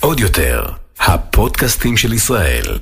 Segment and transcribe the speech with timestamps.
[0.00, 0.64] עוד יותר,
[1.00, 2.78] הפודקאסטים של ישראל.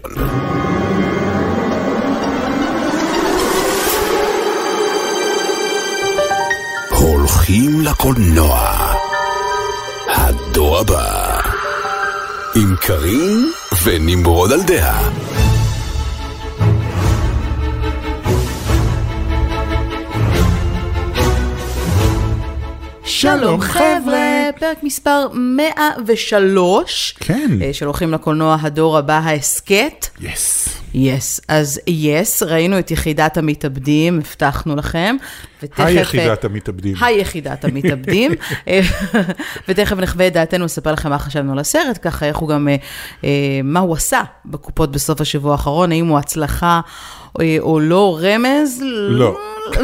[6.91, 8.89] הולכים לקולנוע.
[10.09, 11.41] הדור הבא.
[12.55, 13.51] עם קארין
[13.85, 15.09] ונמרוד על דעה.
[23.05, 27.15] שלום חבר'ה, פרק מספר 103.
[27.21, 27.59] כן.
[27.63, 30.07] אה, של הולכים לקולנוע הדור הבא, ההסכת.
[30.21, 30.69] יס.
[30.95, 35.17] יס, אז יס, ראינו את יחידת המתאבדים, הבטחנו לכם.
[35.63, 35.85] ותכף...
[35.85, 36.95] היחידת המתאבדים.
[37.01, 38.33] היחידת המתאבדים.
[38.69, 38.81] אה,
[39.69, 42.77] ותכף נחווה את דעתנו, נספר לכם מה חשבנו על הסרט, ככה איך הוא גם, אה,
[43.25, 46.81] אה, מה הוא עשה בקופות בסוף השבוע האחרון, האם הוא הצלחה אה,
[47.61, 48.83] או לא, רמז?
[48.85, 49.37] לא.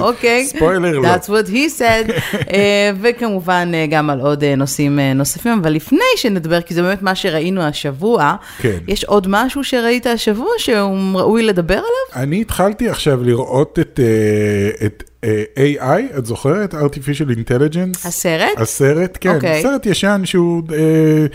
[0.00, 0.44] אוקיי.
[0.46, 1.14] ספוילר, לא.
[1.14, 2.12] That's what he said.
[2.52, 6.82] אה, וכמובן אה, גם על עוד אה, נושאים אה, נוספים, אבל לפני שנדבר, כי זה
[6.82, 8.78] באמת מה שראינו השבוע, כן.
[8.88, 12.24] יש עוד משהו שראית השבוע שהוא ראוי לדבר עליו?
[12.24, 15.44] אני התחלתי עכשיו לראות את, אה, את אה,
[15.78, 16.74] AI, את זוכרת?
[16.74, 18.08] artificial intelligence?
[18.08, 18.48] הסרט?
[18.56, 19.34] הסרט, כן.
[19.34, 19.62] אוקיי.
[19.62, 20.62] סרט ישן שהוא...
[20.72, 21.26] אה,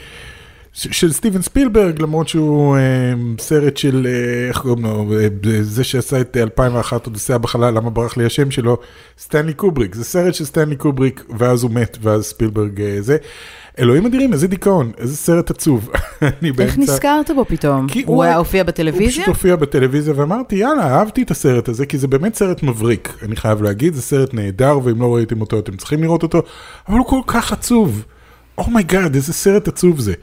[0.74, 2.82] של סטיבן ספילברג, למרות שהוא אה,
[3.40, 5.28] סרט של, אה, איך קוראים לו, אה,
[5.62, 8.78] זה שעשה את 2001 אודיסאה בחלל, למה ברח לי השם שלו?
[9.20, 9.96] סטנלי קובריק.
[9.96, 13.18] זה סרט של סטנלי קובריק, ואז הוא מת, ואז ספילברג אה, זה.
[13.80, 15.90] אלוהים אדירים, איזה דיכאון, איזה סרט עצוב.
[16.22, 17.88] אני איך באמצע- נזכרת בו פתאום?
[18.06, 19.10] הוא היה הופיע הוא בטלוויזיה?
[19.10, 23.36] פשוט הופיע בטלוויזיה ואמרתי יאללה אהבתי את הסרט הזה כי זה באמת סרט מבריק אני
[23.36, 26.42] חייב להגיד זה סרט נהדר ואם לא ראיתם אותו אתם צריכים לראות אותו
[26.90, 28.04] אבל הוא כל כך עצוב.
[28.58, 30.14] oh my god איזה סרט עצוב זה.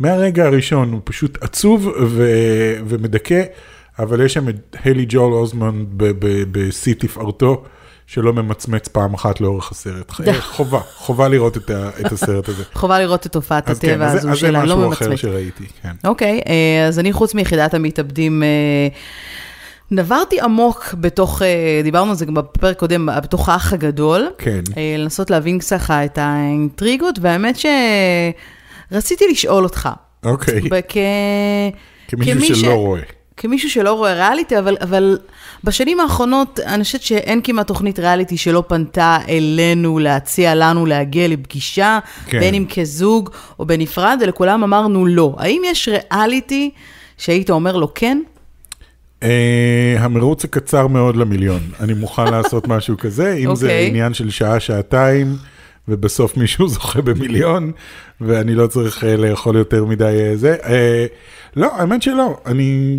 [0.00, 3.42] מהרגע הראשון הוא פשוט עצוב ו- ומדכא
[3.98, 5.84] אבל יש שם את היילי ג'ואל אוסמנט
[6.52, 7.64] בשיא תפארתו.
[8.06, 10.12] שלא ממצמץ פעם אחת לאורך הסרט.
[10.40, 12.62] חובה, חובה לראות את ה- את הסרט הזה.
[12.80, 15.18] חובה לראות את תופעת אז כן, הטבע אז זה- הזו אז זה משהו אחר ממצמץ.
[15.20, 15.92] שראיתי, כן.
[16.04, 18.48] אוקיי, אה, אז אני חוץ מיחידת המתאבדים, אה,
[19.90, 21.48] נברתי עמוק בתוך, אה,
[21.84, 24.28] דיברנו על זה גם בפרק קודם, בתוך האח הגדול.
[24.38, 24.60] כן.
[24.76, 27.56] אה, לנסות להבין ככה את האינטריגות, והאמת
[28.90, 29.88] שרציתי לשאול אותך.
[30.24, 30.60] אוקיי.
[30.60, 30.94] בכ...
[32.08, 33.00] כמישהו כמי שלא רואה.
[33.40, 35.18] כמישהו שלא רואה ריאליטי, אבל, אבל
[35.64, 41.98] בשנים האחרונות, אני חושבת שאין כמעט תוכנית ריאליטי שלא פנתה אלינו להציע לנו להגיע לפגישה,
[42.26, 42.40] כן.
[42.40, 45.34] בין אם כזוג או בנפרד, ולכולם אמרנו לא.
[45.38, 46.70] האם יש ריאליטי
[47.18, 48.22] שהיית אומר לו כן?
[49.22, 53.86] אה, המרוץ הקצר מאוד למיליון, אני מוכן לעשות משהו כזה, אם זה אוקיי.
[53.86, 55.36] עניין של שעה, שעתיים,
[55.90, 57.72] ובסוף מישהו זוכה במיליון,
[58.20, 60.56] ואני לא צריך אה, לאכול יותר מדי אה, זה.
[60.64, 61.06] אה,
[61.56, 62.98] לא, האמת שלא, אני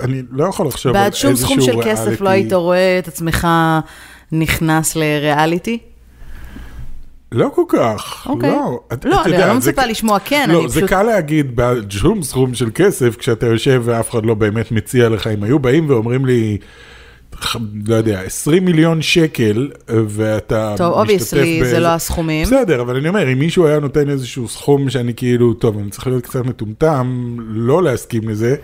[0.00, 1.90] אני לא יכול לחשוב על בעד שום איזשהו סכום של ריאליטי.
[1.90, 3.48] כסף לא היית רואה את עצמך
[4.32, 5.78] נכנס לריאליטי?
[7.32, 8.50] לא כל כך, אוקיי.
[8.50, 8.80] לא.
[8.92, 10.88] את- לא, אתה אני יודע, לא זה מצפה כ- לשמוע כן, לא, אני זה פשוט-
[10.90, 15.26] קל להגיד בעד שום סכום של כסף, כשאתה יושב ואף אחד לא באמת מציע לך,
[15.26, 16.58] אם היו באים ואומרים לי,
[17.86, 22.46] לא יודע, 20 מיליון שקל, ואתה טוב, משתתף obviously, זה לא הסכומים.
[22.46, 26.06] בסדר, אבל אני אומר, אם מישהו היה נותן איזשהו סכום שאני כאילו, טוב, אני צריך
[26.06, 28.56] להיות קצת מטומטם, לא להסכים לזה.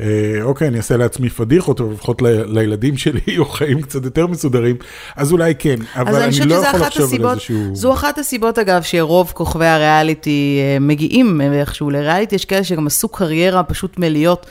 [0.00, 4.76] אה, אוקיי, אני אעשה לעצמי פדיחות, או לפחות לילדים שלי יהיו חיים קצת יותר מסודרים,
[5.16, 7.76] אז אולי כן, אבל אני אני לא יכול לחשוב על הסיבות, איזשהו...
[7.76, 13.08] זו אחת הסיבות אגב שרוב כוכבי הריאליטי אה, מגיעים איכשהו לריאליטי, יש כאלה שגם עשו
[13.08, 14.46] קריירה פשוט מלהיות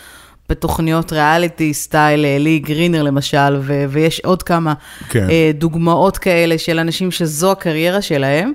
[0.50, 4.74] בתוכניות ריאליטי סטייל אה, לי גרינר למשל, ו- ויש עוד כמה
[5.10, 5.30] כן.
[5.30, 8.52] אה, דוגמאות כאלה של אנשים שזו הקריירה שלהם.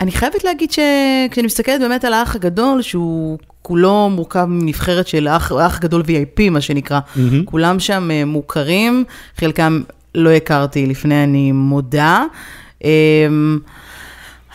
[0.00, 5.52] אני חייבת להגיד שכשאני מסתכלת באמת על האח הגדול, שהוא כולו מורכב מנבחרת של האח,
[5.52, 7.00] האח גדול VIP, מה שנקרא,
[7.44, 9.04] כולם שם אה, מוכרים,
[9.36, 9.82] חלקם
[10.14, 12.24] לא הכרתי לפני, אני מודה.
[12.84, 13.58] אמ,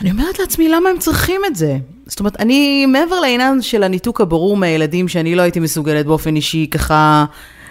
[0.00, 1.76] אני אומרת לעצמי, למה הם צריכים את זה?
[2.06, 6.66] זאת אומרת, אני, מעבר לעניין של הניתוק הברור מהילדים, שאני לא הייתי מסוגלת באופן אישי
[6.70, 7.24] ככה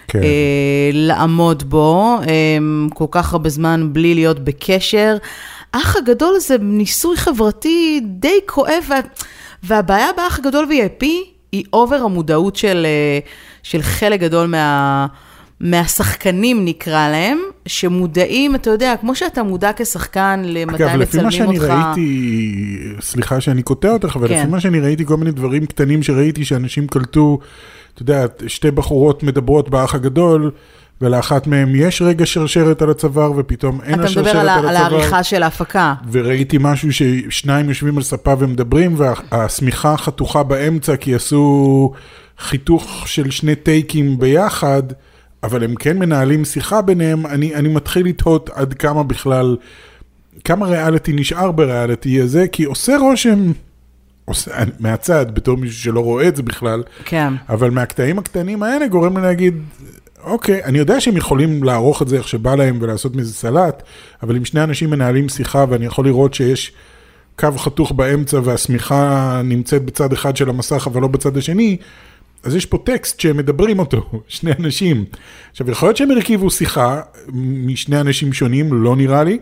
[0.08, 0.22] כן.
[0.22, 2.58] אה, לעמוד בו, אה,
[2.94, 5.16] כל כך הרבה זמן בלי להיות בקשר.
[5.74, 9.00] האח הגדול זה ניסוי חברתי די כואב, וה,
[9.62, 11.04] והבעיה באח הגדול VIP
[11.52, 13.18] היא אובר המודעות של, אה,
[13.62, 15.06] של חלק גדול מה...
[15.62, 21.30] מהשחקנים נקרא להם, שמודעים, אתה יודע, כמו שאתה מודע כשחקן למתי אגב, לפי מה מצלמים
[21.30, 21.70] שאני אותך.
[21.86, 24.38] ראיתי, סליחה שאני קוטע אותך, אבל כן.
[24.40, 27.38] לפי מה שאני ראיתי, כל מיני דברים קטנים שראיתי שאנשים קלטו,
[27.94, 30.50] אתה יודע, שתי בחורות מדברות באח הגדול,
[31.00, 34.58] ולאחת מהן יש רגע שרשרת על הצוואר, ופתאום אין לה אתה שרשרת מדבר על על,
[34.58, 34.66] הצוואר.
[34.76, 35.94] ה- על העריכה של ההפקה.
[36.12, 41.92] וראיתי משהו ששניים יושבים על ספה ומדברים, והשמיכה חתוכה באמצע, כי עשו
[42.38, 44.82] חיתוך של שני טייקים ביחד,
[45.42, 49.56] אבל הם כן מנהלים שיחה ביניהם, אני, אני מתחיל לתהות עד כמה בכלל
[50.44, 53.52] כמה ריאליטי נשאר בריאליטי הזה, כי עושה רושם,
[54.24, 57.32] עושה, מהצד, בתור מישהו שלא רואה את זה בכלל, כן.
[57.48, 59.54] אבל מהקטעים הקטנים האלה גורם לי להגיד,
[60.24, 63.82] אוקיי, אני יודע שהם יכולים לערוך את זה איך שבא להם ולעשות מזה סלט,
[64.22, 66.72] אבל אם שני אנשים מנהלים שיחה ואני יכול לראות שיש
[67.38, 71.76] קו חתוך באמצע והשמיכה נמצאת בצד אחד של המסך אבל לא בצד השני,
[72.42, 75.04] אז יש פה טקסט שהם מדברים אותו, שני אנשים.
[75.50, 77.00] עכשיו, יכול להיות שהם הרכיבו שיחה
[77.32, 79.38] משני אנשים שונים, לא נראה לי.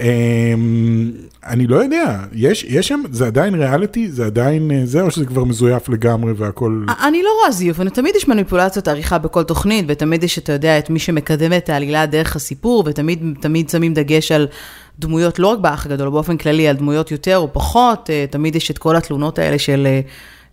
[0.00, 1.12] אמ,
[1.46, 4.10] אני לא יודע, יש, שם, זה עדיין ריאליטי?
[4.10, 6.84] זה עדיין אה, זה, או שזה כבר מזויף לגמרי והכל...
[7.06, 10.78] אני לא רואה זיוף, אני תמיד יש מניפולציות עריכה בכל תוכנית, ותמיד יש, אתה יודע,
[10.78, 14.46] את מי שמקדם את העלילה דרך הסיפור, ותמיד תמיד שמים דגש על
[14.98, 18.70] דמויות, לא רק באח הגדול, באופן כללי, על דמויות יותר או פחות, אה, תמיד יש
[18.70, 19.86] את כל התלונות האלה של...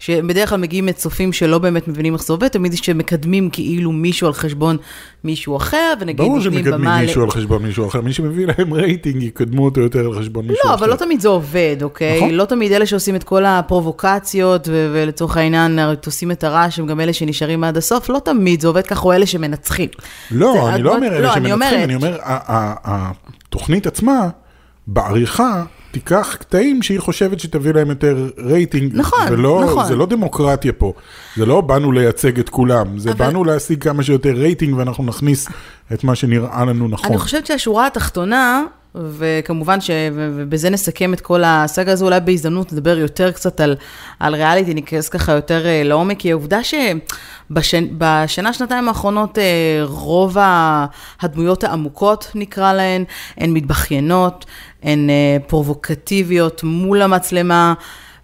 [0.05, 4.33] שבדרך כלל מגיעים מצופים שלא באמת מבינים איך זה עובד, תמיד שמקדמים כאילו מישהו על
[4.33, 4.77] חשבון
[5.23, 8.73] מישהו אחר, ונגיד ברור שמקדמים במה ל- מישהו על חשבון מישהו אחר, מי שמביא להם
[8.73, 10.69] רייטינג יקדמו אותו יותר על חשבון מישהו אחר.
[10.69, 12.17] לא, אבל לא תמיד זה עובד, אוקיי?
[12.17, 12.31] נכון.
[12.31, 17.13] לא תמיד אלה שעושים את כל הפרובוקציות, ולצורך העניין עושים את הרעש, הם גם אלה
[17.13, 19.89] שנשארים עד הסוף, לא תמיד זה עובד ככה, או אלה שמנצחים.
[20.31, 24.29] לא, אני לא אומר לא, אלה אני שמנצחים, אני אומר, התוכנית עצמה,
[24.87, 28.91] בעריכה, תיקח קטעים שהיא חושבת שתביא להם יותר רייטינג.
[28.95, 29.85] נכון, ולא, נכון.
[29.85, 30.93] זה לא דמוקרטיה פה.
[31.37, 35.47] זה לא באנו לייצג את כולם, זה אבל- באנו להשיג כמה שיותר רייטינג ואנחנו נכניס
[35.93, 37.09] את מה שנראה לנו נכון.
[37.09, 38.63] אני חושבת שהשורה התחתונה,
[38.95, 39.89] וכמובן ש...
[40.13, 43.75] ובזה נסכם את כל הסאגה הזו, אולי בהזדמנות נדבר יותר קצת על,
[44.19, 49.43] על ריאליטי, ניכנס ככה יותר אה, לעומק, כי העובדה שבשנה, שנתיים האחרונות, אה,
[49.83, 50.37] רוב
[51.21, 53.03] הדמויות העמוקות, נקרא להן,
[53.37, 54.45] הן מתבכיינות,
[54.83, 57.73] הן אה, פרובוקטיביות מול המצלמה.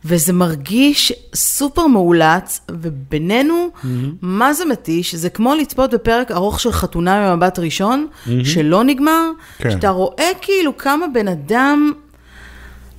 [0.05, 3.87] וזה מרגיש סופר מאולץ, ובינינו, mm-hmm.
[4.21, 5.15] מה זה מתיש?
[5.15, 8.29] זה כמו לצפות בפרק ארוך של חתונה ממבט ראשון, mm-hmm.
[8.43, 9.71] שלא נגמר, כן.
[9.71, 11.91] שאתה רואה כאילו כמה בן אדם,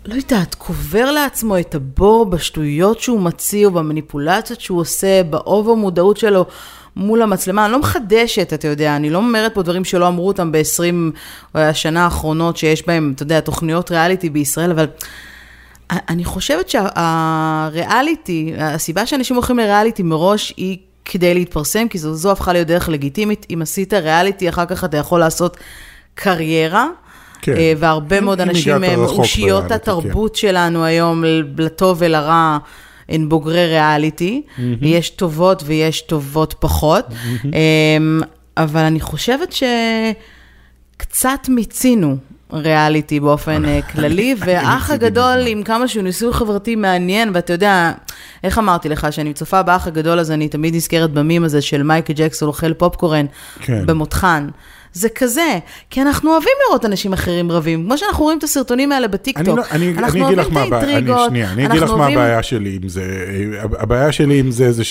[0.07, 6.17] לא יודעת, קובר לעצמו את הבור בשטויות שהוא מציא, או במניפולציות שהוא עושה, באובר מודעות
[6.17, 6.47] שלו.
[6.97, 10.53] מול המצלמה, אני לא מחדשת, אתה יודע, אני לא אומרת פה דברים שלא אמרו אותם
[10.53, 11.17] ב-20
[11.55, 14.87] השנה האחרונות, שיש בהם, אתה יודע, תוכניות ריאליטי בישראל, אבל
[16.09, 22.53] אני חושבת שהריאליטי, הסיבה שאנשים הולכים לריאליטי מראש היא כדי להתפרסם, כי זו, זו הפכה
[22.53, 23.47] להיות דרך לגיטימית.
[23.55, 25.57] אם עשית ריאליטי, אחר כך אתה יכול לעשות
[26.15, 26.87] קריירה.
[27.43, 27.57] כן.
[27.57, 31.25] אה, והרבה אם- מאוד אם אנשים הם רחוק אושיות בריאליטי, התרבות שלנו היום,
[31.59, 32.59] לטוב ולרע,
[33.09, 34.43] הן בוגרי ריאליטי.
[34.83, 37.05] יש טובות ויש טובות פחות.
[37.45, 38.21] אמ,
[38.57, 39.55] אבל אני חושבת
[40.97, 42.17] שקצת מיצינו.
[42.53, 45.39] ריאליטי באופן אה, כללי, והאח הגדול.
[45.47, 47.93] עם כמה שהוא ניסוי חברתי מעניין, ואתה יודע,
[48.45, 52.13] איך אמרתי לך, שאני צופה באח הגדול הזה, אני תמיד נזכרת במים הזה של מייקל
[52.17, 53.27] ג'קסון אוכל פופקורן
[53.61, 53.87] כן.
[53.87, 54.49] במותחן.
[54.93, 55.59] זה כזה,
[55.91, 59.49] כי אנחנו אוהבים לראות אנשים אחרים רבים, כמו שאנחנו רואים את הסרטונים האלה בטיקטוק.
[59.49, 61.67] אני, לא, אני, אנחנו אני אגיד לך אוהבים מה את הבעיה, אני, האינטריגות, שנייה, אני
[61.67, 63.05] אגיד אנחנו לך מה אוהבים- הבעיה שלי עם זה.
[63.79, 64.83] הבעיה שלי עם זה זה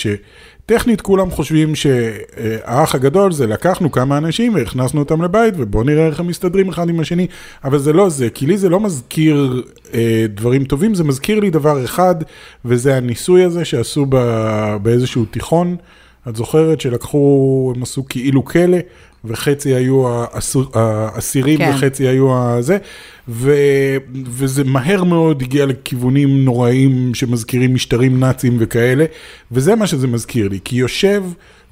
[0.70, 6.20] שטכנית כולם חושבים שהאח הגדול זה לקחנו כמה אנשים והכנסנו אותם לבית ובואו נראה איך
[6.20, 7.26] הם מסתדרים אחד עם השני,
[7.64, 9.62] אבל זה לא זה, כי לי זה לא מזכיר
[9.94, 12.14] אה, דברים טובים, זה מזכיר לי דבר אחד,
[12.64, 14.16] וזה הניסוי הזה שעשו ב,
[14.82, 15.76] באיזשהו תיכון.
[16.28, 18.78] את זוכרת שלקחו, הם עשו כאילו כלא,
[19.24, 20.04] וחצי היו
[20.74, 21.72] האסירים כן.
[21.74, 22.78] וחצי היו הזה,
[23.28, 23.52] ו,
[24.26, 29.04] וזה מהר מאוד הגיע לכיוונים נוראים שמזכירים משטרים נאציים וכאלה,
[29.52, 31.24] וזה מה שזה מזכיר לי, כי יושב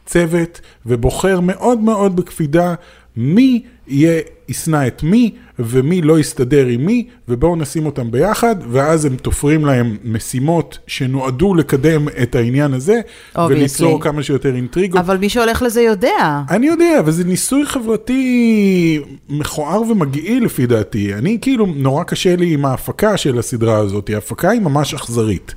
[0.06, 2.74] צוות ובוחר מאוד מאוד בקפידה
[3.16, 9.04] מי יהיה, ישנא את מי, ומי לא יסתדר עם מי, ובואו נשים אותם ביחד, ואז
[9.04, 13.00] הם תופרים להם משימות שנועדו לקדם את העניין הזה,
[13.34, 13.40] Obviously.
[13.40, 15.00] וליצור כמה שיותר אינטריגות.
[15.00, 16.42] אבל מי שהולך לזה יודע.
[16.50, 21.14] אני יודע, אבל זה ניסוי חברתי מכוער ומגעיל לפי דעתי.
[21.14, 24.10] אני כאילו, נורא קשה לי עם ההפקה של הסדרה הזאת.
[24.14, 25.54] ההפקה היא ממש אכזרית.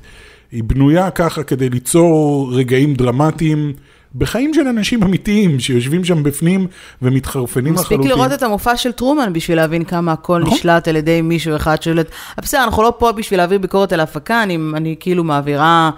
[0.52, 3.72] היא בנויה ככה כדי ליצור רגעים דרמטיים
[4.14, 6.66] בחיים של אנשים אמיתיים שיושבים שם בפנים
[7.02, 8.10] ומתחרפנים מספיק לחלוטין.
[8.10, 10.54] לראות את המופע של טרומן בשביל להבין כמה הכל נכון.
[10.54, 12.06] נשלט על ידי מישהו אחד שולט.
[12.38, 15.90] אבל בסדר, אנחנו לא פה בשביל להעביר ביקורת על ההפקה, אני, אני כאילו מעבירה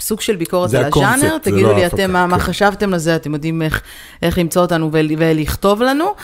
[0.00, 1.38] סוג של ביקורת על הקונספט, הז'אנר.
[1.38, 2.44] תגידו לא לי אתם מה, מה כן.
[2.44, 3.82] חשבתם על זה, אתם יודעים איך,
[4.22, 6.14] איך למצוא אותנו ול, ולכתוב לנו.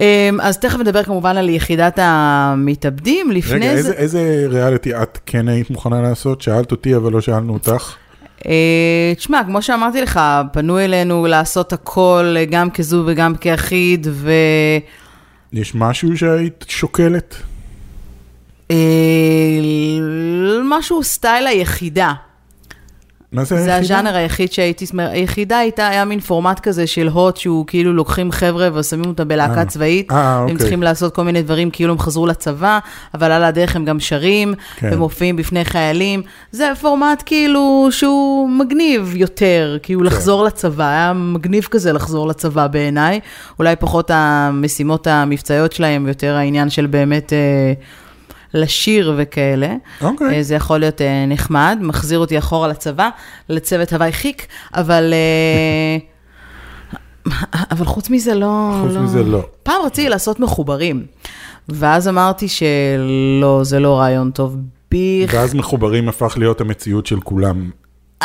[0.00, 3.30] אמ, אז תכף נדבר כמובן על יחידת המתאבדים.
[3.30, 3.92] לפני רגע, זה...
[3.92, 6.42] איזה, איזה ריאליטי את כן היית מוכנה לעשות?
[6.42, 7.94] שאלת אותי, אבל לא שאלנו אותך.
[8.46, 10.20] אה, תשמע, כמו שאמרתי לך,
[10.52, 14.32] פנו אלינו לעשות הכל, אה, גם כזו וגם כאחיד, ו...
[15.52, 17.34] יש משהו שהיית שוקלת?
[18.70, 18.76] אה,
[20.64, 22.12] משהו סטייל היחידה.
[23.34, 23.98] מה זה זה היחידה?
[23.98, 28.68] הז'אנר היחיד שהייתי, היחידה הייתה, היה מין פורמט כזה של הוט, שהוא כאילו לוקחים חבר'ה
[28.74, 29.64] ושמים אותם בלהקה אה.
[29.64, 30.12] צבאית.
[30.12, 30.56] אה, הם אוקיי.
[30.56, 32.78] צריכים לעשות כל מיני דברים כאילו הם חזרו לצבא,
[33.14, 34.90] אבל על הדרך הם גם שרים, כן.
[34.92, 36.22] ומופיעים בפני חיילים.
[36.52, 40.06] זה פורמט כאילו שהוא מגניב יותר, כאילו כן.
[40.06, 43.20] לחזור לצבא, היה מגניב כזה לחזור לצבא בעיניי.
[43.58, 47.32] אולי פחות המשימות המבצעיות שלהם, יותר העניין של באמת...
[47.32, 47.72] אה,
[48.54, 49.74] לשיר וכאלה.
[50.00, 50.36] אוקיי.
[50.36, 53.08] אה, זה יכול להיות אה, נחמד, מחזיר אותי אחורה לצבא,
[53.48, 55.14] לצוות הוואי חיק, אבל...
[55.14, 55.98] אה,
[57.72, 58.80] אבל חוץ מזה לא...
[58.82, 59.42] חוץ מזה לא.
[59.62, 61.06] פעם רציתי לעשות מחוברים,
[61.68, 64.56] ואז אמרתי שלא, זה לא רעיון טוב.
[64.90, 65.34] ביך.
[65.34, 67.70] ואז מחוברים הפך להיות המציאות של כולם.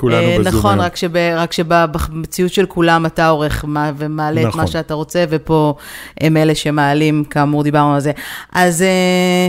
[0.00, 0.80] כולנו אה, בזום נכון.
[0.80, 4.60] רק, שב, רק שבמציאות של כולם אתה עורך מה, ומעלה את נכון.
[4.60, 5.74] מה שאתה רוצה, ופה
[6.20, 8.12] הם אלה שמעלים, כאמור דיברנו על זה.
[8.52, 9.48] אז אה,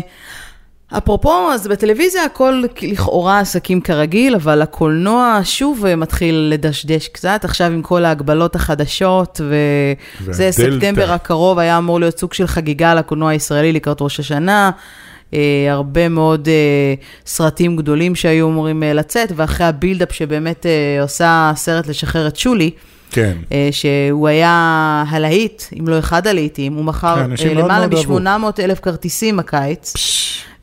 [0.97, 7.67] אפרופו, אז בטלוויזיה הכל לכאורה עסקים כרגיל, אבל הקולנוע שוב אה, מתחיל לדשדש קצת, עכשיו
[7.67, 9.41] עם כל ההגבלות החדשות,
[10.19, 10.51] וזה.
[10.51, 14.71] ספטמבר הקרוב היה אמור להיות סוג של חגיגה לקולנוע הישראלי לקראת ראש השנה.
[15.33, 16.93] אה, הרבה מאוד אה,
[17.25, 20.65] סרטים גדולים שהיו אמורים אה, לצאת, ואחרי הבילדאפ שבאמת
[21.01, 22.71] עושה סרט לשחרר את שולי,
[23.11, 23.37] כן.
[23.71, 28.19] שהוא היה הלהיט, אם לא אחד הלהיטים, הוא מכר כן, למעלה מאוד אהבו.
[28.19, 29.93] מ-800 אלף כרטיסים הקיץ.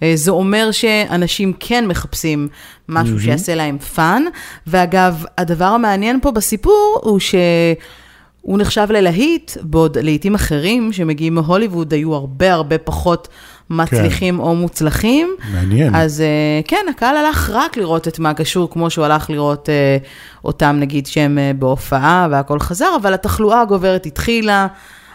[0.03, 2.49] אה, זה אומר שאנשים כן מחפשים
[2.89, 4.23] משהו שיעשה להם fun.
[4.67, 12.15] ואגב, הדבר המעניין פה בסיפור הוא שהוא נחשב ללהיט, בעוד להיטים אחרים שמגיעים מהוליווד היו
[12.15, 13.29] הרבה הרבה פחות
[13.71, 15.29] מצליחים או מוצלחים.
[15.53, 15.95] מעניין.
[15.95, 19.97] אז אה, כן, הקהל הלך רק לראות את מה קשור, כמו שהוא הלך לראות אה,
[20.45, 24.67] אותם, נגיד, שהם אה, בהופעה והכל חזר, אבל התחלואה הגוברת התחילה.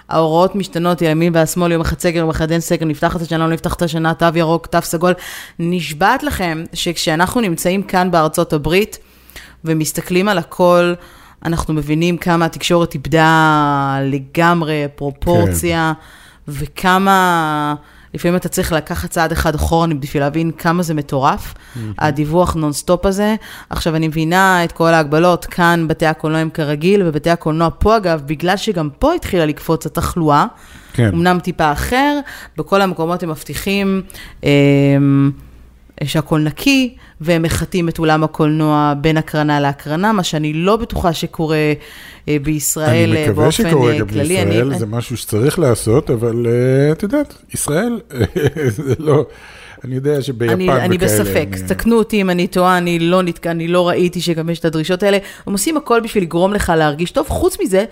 [0.10, 3.54] ההוראות משתנות, הימין והשמאל, יום אחד סגר, יום אחד אין סגר, נפתח את השנה, לא
[3.54, 5.14] נפתח את השנה, תו ירוק, תו סגול.
[5.60, 8.98] נשבעת לכם שכשאנחנו נמצאים כאן בארצות הברית
[9.66, 10.94] ומסתכלים על הכל,
[11.46, 15.94] אנחנו מבינים כמה התקשורת איבדה לגמרי פרופורציה,
[16.48, 17.76] וכמה...
[18.14, 21.54] לפעמים אתה צריך לקחת צעד אחד אחורה בשביל להבין כמה זה מטורף,
[22.00, 23.36] הדיווח נונסטופ הזה.
[23.70, 28.22] עכשיו, אני מבינה את כל ההגבלות, כאן בתי הקולנוע הם כרגיל, ובתי הקולנוע פה, אגב,
[28.26, 30.46] בגלל שגם פה התחילה לקפוץ התחלואה,
[30.94, 31.10] כן.
[31.14, 32.20] אמנם טיפה אחר,
[32.58, 34.02] בכל המקומות הם מבטיחים
[34.44, 34.50] אה,
[36.04, 41.58] שהכל נקי, והם מחטאים את אולם הקולנוע בין הקרנה להקרנה, מה שאני לא בטוחה שקורה
[42.28, 44.28] אה, בישראל אני אה, מקווה באופן שקורה אה, גם כללי.
[44.28, 48.00] בישראל, אני- זה משהו שצריך לעשות, אבל אה, את יודעת, ישראל,
[48.68, 49.26] זה לא,
[49.84, 50.86] אני יודע שביפן אני, וכאלה.
[50.86, 53.48] אני בספק, אה, תקנו אותי אם אני טועה, אני לא, נתק...
[53.48, 55.18] אני לא ראיתי שגם יש את הדרישות האלה.
[55.48, 57.86] הם עושים הכל בשביל לגרום לך להרגיש טוב, חוץ מזה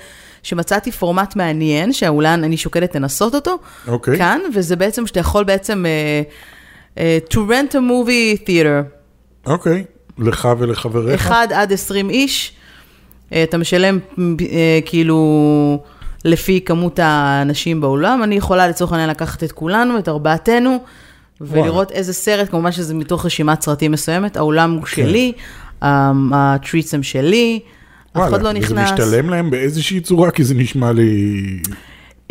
[0.44, 4.18] שמצאתי פורמט מעניין, שאולי אני שוקלת לנסות אותו, אוקיי.
[4.18, 6.32] כאן, וזה בעצם שאתה יכול בעצם uh,
[7.30, 8.96] to rent a movie theater,
[9.46, 9.84] אוקיי,
[10.18, 11.22] לך ולחבריך.
[11.22, 12.52] אחד עד 20 איש,
[13.30, 14.20] uh, אתה משלם uh,
[14.86, 15.80] כאילו
[16.26, 20.78] לפי כמות האנשים באולם, אני יכולה לצורך העניין לקחת את כולנו, את ארבעתנו,
[21.42, 25.32] ולראות איזה סרט, כמובן שזה מתוך רשימת סרטים מסוימת, האולם הוא שלי,
[25.82, 27.60] הטריטס הם שלי,
[28.14, 28.44] אף אחד כן.
[28.44, 28.92] לא וזה נכנס.
[28.92, 31.42] משתלם להם באיזושהי צורה, כי זה נשמע לי...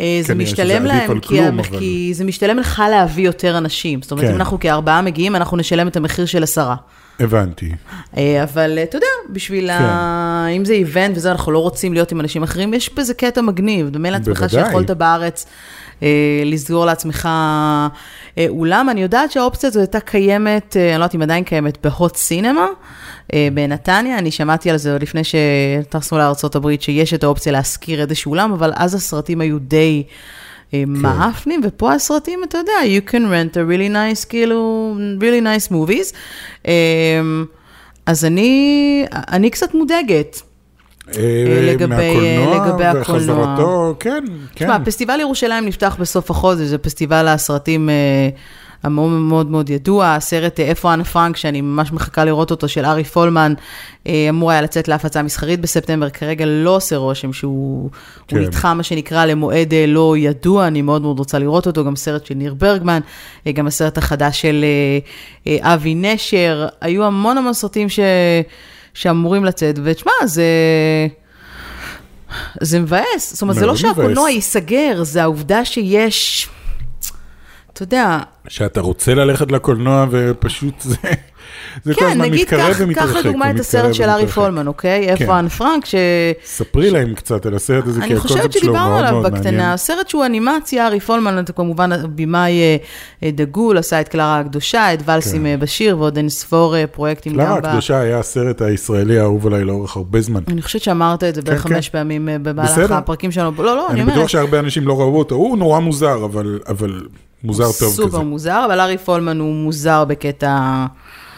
[0.01, 4.01] אה, זה משתלם להם, כי, כלום, המח- אבל- כי זה משתלם לך להביא יותר אנשים.
[4.01, 4.31] זאת אומרת, כן.
[4.31, 6.75] אם אנחנו כארבעה מגיעים, אנחנו נשלם את המחיר של עשרה.
[7.19, 7.71] הבנתי.
[8.17, 9.73] אה, אבל אה, אתה יודע, בשביל כן.
[9.73, 10.47] ה...
[10.57, 13.89] אם זה איבנט וזה, אנחנו לא רוצים להיות עם אנשים אחרים, יש בזה קטע מגניב.
[13.89, 14.65] דומה לעצמך בוודאי.
[14.65, 15.51] שיכולת בארץ אה,
[16.45, 17.29] לסגור לעצמך
[18.37, 18.89] אה, אולם.
[18.89, 22.67] אני יודעת שהאופציה הזו הייתה קיימת, אה, אני לא יודעת אם עדיין קיימת, בהוט סינמה.
[23.33, 28.29] אה, בנתניה, אני שמעתי על זה עוד לפני שטסנו לארה"ב, שיש את האופציה להשכיר איזשהו
[28.31, 30.03] אולם, אבל אז הסרטים היו די
[30.73, 35.71] אה, מאפנים, ופה הסרטים, אתה יודע, you can rent a really nice, כאילו, really nice
[35.71, 36.15] movies.
[36.67, 37.21] אה,
[38.05, 40.41] אז אני, אני קצת מודאגת.
[41.17, 43.35] אה, לגבי- מהקולנוע לגבי הקולנוע.
[43.43, 44.23] וחזרתו, כן,
[44.55, 44.65] כן.
[44.65, 48.29] תשמע, פסטיבל ירושלים נפתח בסוף החודש, זה פסטיבל הסרטים אה,
[48.83, 50.15] המאוד מאוד מאוד ידוע.
[50.15, 53.53] הסרט אה, איפה אנה פרנק, שאני ממש מחכה לראות אותו, של ארי פולמן,
[54.07, 57.89] אה, אמור היה לצאת להפצה מסחרית בספטמבר, כרגע לא עושה רושם שהוא
[58.27, 58.37] כן.
[58.37, 62.25] נדחה, מה שנקרא, למועד אה, לא ידוע, אני מאוד מאוד רוצה לראות אותו, גם סרט
[62.25, 62.99] של ניר ברגמן,
[63.47, 64.99] אה, גם הסרט החדש של אה,
[65.63, 67.99] אה, אבי נשר, היו המון המון סרטים ש...
[68.93, 70.43] שאמורים לצאת, ותשמע, זה...
[72.61, 74.29] זה מבאס, זאת אומרת, זה לא שהקולנוע.
[74.29, 76.49] ייסגר, זה העובדה שיש,
[77.73, 80.97] אתה יודע, שאתה רוצה ללכת לקולנוע ופשוט זה...
[81.83, 83.09] זה כל כן, הזמן נגיד, מתקרב ומתרחק.
[83.09, 84.27] קח לדוגמה את הסרט של ארי.
[84.27, 85.09] פולמן, אוקיי?
[85.09, 85.31] איפה כן.
[85.31, 85.95] אן פרנק, ש...
[86.45, 89.31] ספרי להם קצת על הסרט הזה, כי אני חושבת הקונספט שלו שדיברנו מאוד עליו מאוד
[89.31, 89.43] מעניין.
[89.53, 89.73] בקטנה.
[89.73, 92.75] הסרט שהוא אנימציה, ארי פולמן, אתה כמובן במאי אה,
[93.23, 95.45] אה, דגול, עשה את קלרה הקדושה, את ולסים כן.
[95.47, 97.65] אה, בשיר ועוד אין ספור פרויקטים קלרה גם ב...
[97.65, 100.41] הקדושה היה הסרט הישראלי האהוב עליי לאורך הרבה זמן.
[100.47, 101.97] אני חושבת שאמרת את זה בערך כן, חמש כן.
[101.97, 102.91] פעמים במהלך.
[102.91, 103.51] הפרקים שלנו.
[103.57, 104.15] לא, לא, אני אני אומרת.
[104.17, 107.01] בטוח שהרבה אנשים לא ראו אותו, הוא נורא מוזר, אבל- אבל
[107.43, 107.89] מוזר טוב כזה.
[107.89, 110.85] סופר מוזר, אבל ארי פולמן הוא מוזר בקטע,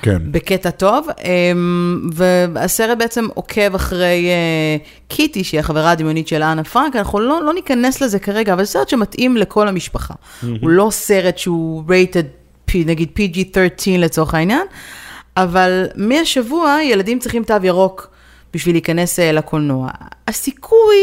[0.03, 0.17] כן.
[0.31, 1.07] בקטע טוב.
[1.23, 2.09] אמ,
[2.53, 6.95] והסרט בעצם עוקב אחרי אה, קיטי, שהיא החברה הדמיונית של אנה פרנק.
[6.95, 10.13] אנחנו לא, לא ניכנס לזה כרגע, אבל זה סרט שמתאים לכל המשפחה.
[10.61, 14.67] הוא לא סרט שהוא rated, נגיד PG-13 לצורך העניין,
[15.37, 18.09] אבל מהשבוע ילדים צריכים תו ירוק
[18.53, 19.89] בשביל להיכנס אה, לקולנוע.
[20.27, 20.97] הסיכוי...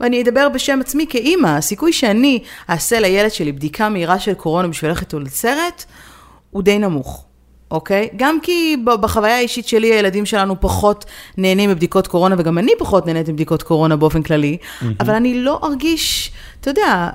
[0.00, 4.90] ואני אדבר בשם עצמי כאימא, הסיכוי שאני אעשה לילד שלי בדיקה מהירה של קורונה בשביל
[4.90, 5.84] ללכת לסרט,
[6.50, 7.24] הוא די נמוך,
[7.70, 8.08] אוקיי?
[8.16, 11.04] גם כי בחוויה האישית שלי הילדים שלנו פחות
[11.36, 14.56] נהנים מבדיקות קורונה, וגם אני פחות נהנית מבדיקות קורונה באופן כללי,
[15.00, 17.08] אבל אני לא ארגיש, אתה יודע,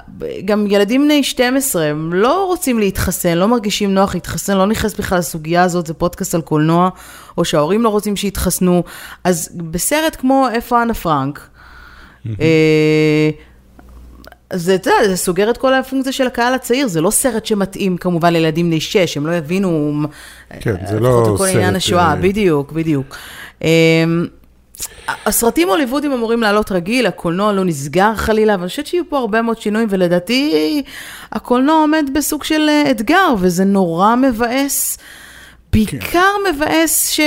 [0.46, 5.18] גם ילדים בני 12, הם לא רוצים להתחסן, לא מרגישים נוח להתחסן, לא נכנס בכלל
[5.18, 6.90] לסוגיה הזאת, זה פודקאסט על קולנוע,
[7.38, 8.84] או שההורים לא רוצים שיתחסנו,
[9.24, 11.50] אז בסרט כמו איפה אנה פרנק,
[12.28, 13.30] אה,
[14.54, 17.98] זה, אתה יודע, זה סוגר את כל הפונקציה של הקהל הצעיר, זה לא סרט שמתאים
[17.98, 20.02] כמובן לילדים בני שש, הם לא יבינו,
[20.60, 23.18] כן, אה, זה לפחות לא על כל סרט, עניין השואה, אה, בדיוק, בדיוק.
[23.64, 24.04] אה,
[25.26, 29.42] הסרטים ההוליוודים אמורים לעלות רגיל, הקולנוע לא נסגר חלילה, אבל אני חושבת שיהיו פה הרבה
[29.42, 30.84] מאוד שינויים, ולדעתי
[31.32, 34.98] הקולנוע עומד בסוג של אה, אתגר, וזה נורא מבאס.
[35.74, 37.20] בעיקר מבאס ש...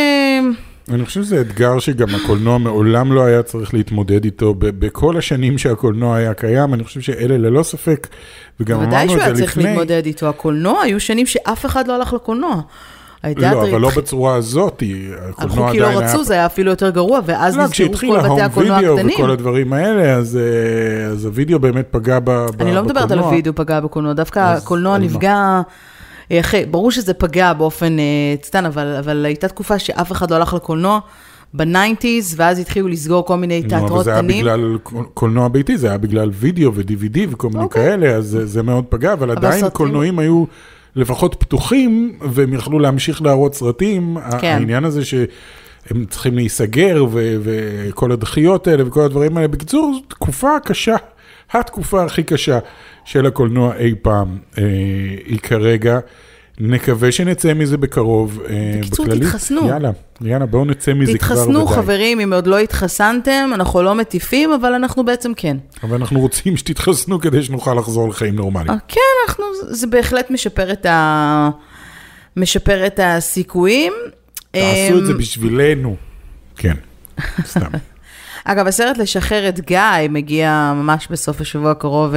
[0.91, 4.55] אני חושב שזה אתגר שגם הקולנוע מעולם לא היה צריך להתמודד איתו.
[4.59, 8.09] בכל השנים שהקולנוע היה קיים, אני חושב שאלה ללא ספק,
[8.61, 9.71] וגם בוודאי אמרנו שהוא את היה זה צריך לפני.
[9.71, 10.29] להתמודד איתו.
[10.29, 12.61] הקולנוע, היו שנים שאף אחד לא הלך לקולנוע.
[13.37, 14.83] לא, אבל לא בצורה הזאת.
[15.27, 17.73] הלכו הקולנוע כי לא עדיין היה רצו, זה היה אפילו יותר גרוע, ואז לא, נסגרו
[17.73, 19.15] כשהתחיל כל בתי ההום הקולנוע הקטנים.
[19.21, 22.67] וכל הדברים האלה, אז, אה, אז הוידאו באמת פגע ב- ב- בקולנוע.
[22.67, 25.63] אני לא מדברת על הוידאו פגע בקולנוע, דווקא הקולנוע מה?
[26.31, 28.05] אה, אחרי, ברור שזה פגע באופן אה,
[28.41, 31.01] צטן, אבל, אבל הייתה תקופה שאף אחד לא הלך לקולנוע
[31.55, 34.39] ב nineties, ואז התחילו לסגור כל מיני נו, אבל תיאטרות זה היה קטנים.
[34.41, 37.83] בגלל קול- קולנוע ביתי, זה היה בגלל וידאו ו-DVD וכל מיני אוקיי.
[37.85, 40.45] כאלה, אז זה- זה מאוד פגע, אבל עדיין סרטים- קולנועים היו
[40.97, 44.17] לפחות פתוחים, והם יכלו להמשיך להראות סרטים.
[44.41, 44.47] כן.
[44.55, 49.49] העניין הזה שהם צריכים להיסגר, וכל הדחיות האלה וכל הדברים האלה.
[49.49, 50.97] בקיצור, זו תקופה קשה,
[51.61, 52.59] התקופה הכי קשה
[53.05, 54.63] של הקולנוע אי פעם, אה,
[55.27, 55.99] היא כרגע.
[56.59, 58.41] נקווה שנצא מזה בקרוב.
[58.49, 59.29] אה, בקיצור, בכללית.
[59.29, 59.69] תתחסנו.
[59.69, 59.91] יאללה,
[60.21, 61.67] יאללה, בואו נצא מזה כבר תתחסנו.
[61.67, 65.57] חברים, אם עוד לא התחסנתם, אנחנו לא מטיפים, אבל אנחנו בעצם כן.
[65.83, 68.71] אבל אנחנו רוצים שתתחסנו כדי שנוכל לחזור לחיים נורמליים.
[68.71, 71.51] אה, כן, אנחנו, זה בהחלט משפר את, ה...
[72.37, 73.93] משפר את הסיכויים.
[74.51, 75.97] תעשו את זה אמ, בשבילנו.
[76.57, 76.75] כן,
[77.45, 77.71] סתם.
[78.45, 79.79] אגב, הסרט לשחרר את גיא
[80.11, 82.15] מגיע ממש בסוף השבוע הקרוב,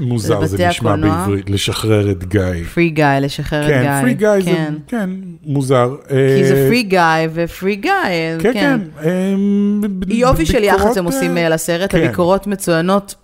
[0.00, 1.16] מוזר לבתי זה נשמע הקולנוע.
[1.16, 2.64] בעברית, לשחרר את גיא.
[2.74, 3.82] פרי גיא, לשחרר את גיא.
[3.82, 4.74] כן, פרי גיא זה, כן.
[4.88, 5.10] כן,
[5.44, 5.94] מוזר.
[6.08, 7.00] כי זה אה, פרי גיא
[7.34, 7.92] ופרי גיא,
[8.40, 8.80] כן, כן.
[9.04, 11.98] אמ, ב- יופי של יח"צ הם עושים אה, אה, לסרט, כן.
[11.98, 13.14] הביקורות מצוינות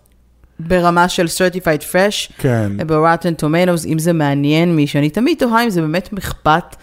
[0.60, 2.72] ברמה של certified fresh, כן.
[2.86, 6.76] ב-Rotten Tomatoes, אם זה מעניין מישהו, אני תמיד תוהה אם זה באמת אכפת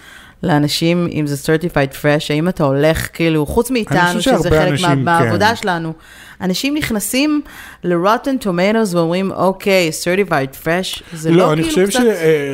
[0.46, 4.96] לאנשים, אם זה certified fresh, האם אתה הולך, כאילו, חוץ מאיתנו, שזה חלק אנשים, מה-
[4.96, 5.04] כן.
[5.04, 5.94] מהעבודה שלנו,
[6.42, 7.42] אנשים נכנסים
[7.84, 12.00] ל-Rotten Tomatoes ואומרים, אוקיי, certified fresh, זה לא, לא, אני כאילו חושב קצת...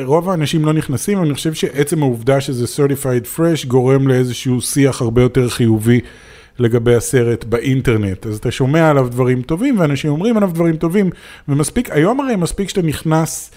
[0.04, 5.22] שרוב האנשים לא נכנסים, אני חושב שעצם העובדה שזה certified fresh גורם לאיזשהו שיח הרבה
[5.22, 6.00] יותר חיובי
[6.58, 8.26] לגבי הסרט באינטרנט.
[8.26, 11.10] אז אתה שומע עליו דברים טובים, ואנשים אומרים עליו דברים טובים,
[11.48, 13.50] ומספיק, היום הרי מספיק שאתה נכנס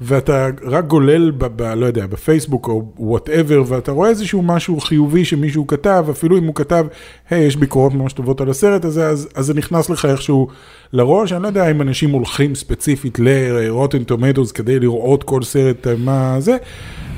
[0.00, 5.24] ואתה רק גולל, ב, ב, לא יודע, בפייסבוק או whatever, ואתה רואה איזשהו משהו חיובי
[5.24, 6.86] שמישהו כתב, אפילו אם הוא כתב,
[7.30, 10.48] היי, יש ביקורות ממש טובות על הסרט הזה, אז, אז זה נכנס לך איכשהו
[10.92, 11.32] לראש.
[11.32, 16.36] אני לא יודע אם אנשים הולכים ספציפית ל-Rotten Tomatoes כדי לראות כל סרט, אה, מה
[16.38, 16.56] זה,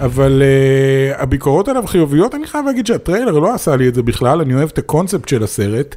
[0.01, 4.41] אבל אה, הביקורות עליו חיוביות, אני חייב להגיד שהטריילר לא עשה לי את זה בכלל,
[4.41, 5.97] אני אוהב את הקונספט של הסרט.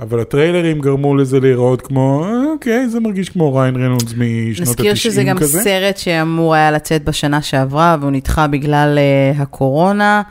[0.00, 4.62] אבל הטריילרים גרמו לזה להיראות כמו, "אה, אוקיי, זה מרגיש כמו ריאן ריינולדס משנות ה-90
[4.62, 4.70] כזה.
[4.70, 10.22] נזכיר שזה גם סרט שאמור היה לצאת בשנה שעברה, והוא נדחה בגלל uh, הקורונה.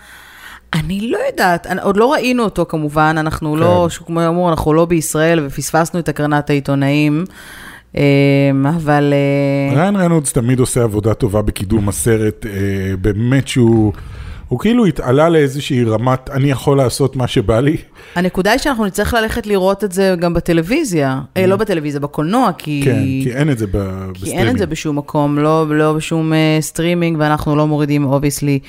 [0.73, 3.59] אני לא יודעת, עוד לא ראינו אותו כמובן, אנחנו כן.
[3.59, 7.23] לא, כמו שאמרו, אנחנו לא בישראל ופספסנו את הקרנת העיתונאים,
[7.93, 7.97] um,
[8.75, 9.13] אבל...
[9.73, 12.51] uh, ריין רנולדס תמיד עושה עבודה טובה בקידום הסרט, אה,
[13.01, 13.93] באמת שהוא
[14.47, 17.77] הוא כאילו התעלה לאיזושהי רמת, אני יכול לעשות מה שבא לי.
[18.15, 22.81] הנקודה היא שאנחנו נצטרך ללכת לראות את זה גם בטלוויזיה, אה, לא בטלוויזיה, בקולנוע, כי...
[22.85, 24.69] כן, כי אין את זה ב- כי אין את זה בסטרימינג.
[24.69, 28.59] בשום מקום, לא, לא בשום אה, סטרימינג, ואנחנו לא מורידים obviously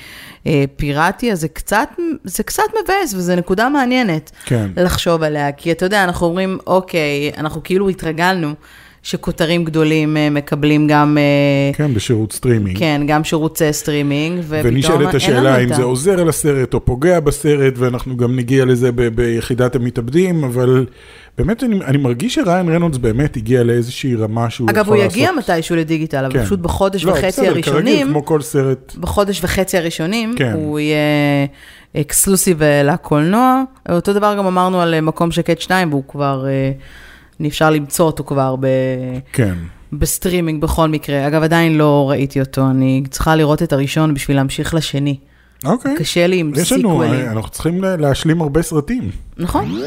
[0.43, 1.89] אה, פיראטי, אז זה קצת,
[2.23, 4.71] זה קצת מבאס, וזו נקודה מעניינת כן.
[4.77, 5.51] לחשוב עליה.
[5.51, 8.53] כי אתה יודע, אנחנו אומרים, אוקיי, אנחנו כאילו התרגלנו
[9.09, 11.17] שכותרים גדולים אה, מקבלים גם,
[11.73, 12.79] אה, כן, בשירות סטרימינג.
[12.79, 15.73] כן, גם שירותי סטרימינג, ופתאום ונשאלת השאלה אם.
[15.73, 20.85] זה עוזר לסרט או פוגע בסרט, ואנחנו גם נגיע לזה ב- ביחידת המתאבדים, אבל
[21.37, 25.17] באמת אני, אני מרגיש שריאן ריינולדס באמת הגיע לאיזושהי רמה שהוא אגב, יכול הוא לעשות.
[25.17, 26.45] יגיע מתישהו לדיגיטל, אבל כן.
[26.45, 28.95] פשוט בחודש לא, וחצי בסדר, כרגיל, הראשונים, כמו כל סרט.
[28.99, 30.53] בחודש וחצי הראשונים, כן.
[30.53, 30.97] הוא יהיה
[31.97, 33.63] exclusive אה, לקולנוע.
[33.91, 36.71] אותו דבר גם אמרנו על אה, מקום שקט 2, והוא כבר, אה,
[37.47, 38.65] אפשר למצוא אותו כבר ב...
[39.33, 39.53] כן.
[39.93, 41.27] בסטרימינג בכל מקרה.
[41.27, 45.17] אגב, עדיין לא ראיתי אותו, אני צריכה לראות את הראשון בשביל להמשיך לשני.
[45.65, 45.95] אוקיי.
[45.97, 47.25] קשה לי עם יש לנו, סיקוולים.
[47.29, 49.11] אנחנו צריכים לה- להשלים הרבה סרטים.
[49.37, 49.81] נכון?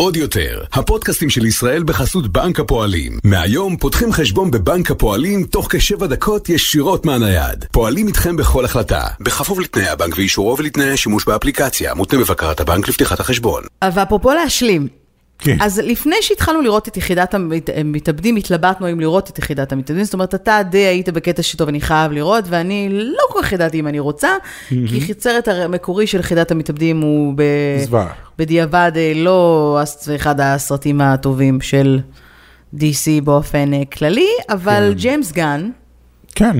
[0.00, 3.18] עוד יותר, הפודקאסטים של ישראל בחסות בנק הפועלים.
[3.24, 7.64] מהיום פותחים חשבון בבנק הפועלים תוך כשבע דקות ישירות מהנייד.
[7.72, 13.20] פועלים איתכם בכל החלטה, בכפוף לתנאי הבנק ואישורו ולתנאי השימוש באפליקציה, מותנה בבקרת הבנק לפתיחת
[13.20, 13.62] החשבון.
[13.94, 14.88] ואפרופו להשלים,
[15.38, 15.56] כן.
[15.60, 20.14] אז לפני שהתחלנו לראות את יחידת המת- המתאבדים, התלבטנו אם לראות את יחידת המתאבדים, זאת
[20.14, 23.86] אומרת, אתה די היית בקטע שטוב, אני חייב לראות, ואני לא כל כך ידעתי אם
[23.86, 24.28] אני רוצה,
[24.68, 27.42] כי הסרט המקורי של יחידת המתאבדים הוא ב...
[27.84, 28.08] זוועה.
[28.38, 29.80] בדיעבד אה, לא
[30.16, 32.00] אחד הסרטים הטובים של
[32.74, 32.80] DC
[33.24, 35.70] באופן אה, כללי, אבל ג'יימס גן,
[36.34, 36.56] כן.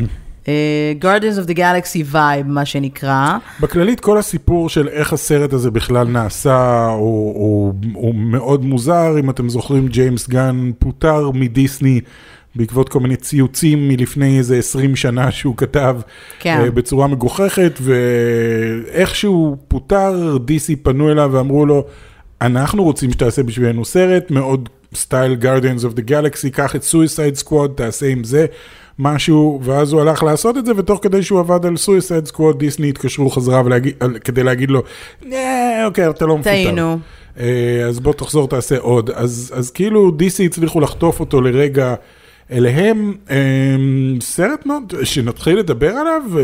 [0.49, 5.71] אה, Guardians of the Galaxy Vibe, מה שנקרא, בכללית כל הסיפור של איך הסרט הזה
[5.71, 12.01] בכלל נעשה הוא, הוא, הוא מאוד מוזר, אם אתם זוכרים ג'יימס גן פוטר מדיסני
[12.55, 15.97] בעקבות כל מיני ציוצים מלפני איזה 20 שנה שהוא כתב
[16.39, 16.61] כן.
[16.61, 21.85] אה, בצורה מגוחכת ואיכשהו פוטר דיסי פנו אליו ואמרו לו
[22.41, 27.69] אנחנו רוצים שתעשה בשבילנו סרט מאוד סטייל Guardians of the Galaxy, קח את Suicide Squad,
[27.75, 28.47] תעשה עם זה
[28.99, 32.89] משהו, ואז הוא הלך לעשות את זה, ותוך כדי שהוא עבד על Suicide Squad, דיסני
[32.89, 34.83] התקשרו חזרה ולהגיד, כדי להגיד לו,
[35.27, 35.37] "נה,
[35.87, 36.51] אוקיי, אתה לא מפוטר.
[36.51, 36.99] טעינו.
[37.41, 39.11] אה, אז בוא תחזור, תעשה עוד.
[39.11, 41.95] אז, אז כאילו דיסי הצליחו לחטוף אותו לרגע
[42.53, 43.15] אליהם.
[43.31, 43.37] אה,
[44.21, 46.43] סרט מאוד, שנתחיל לדבר עליו, אה,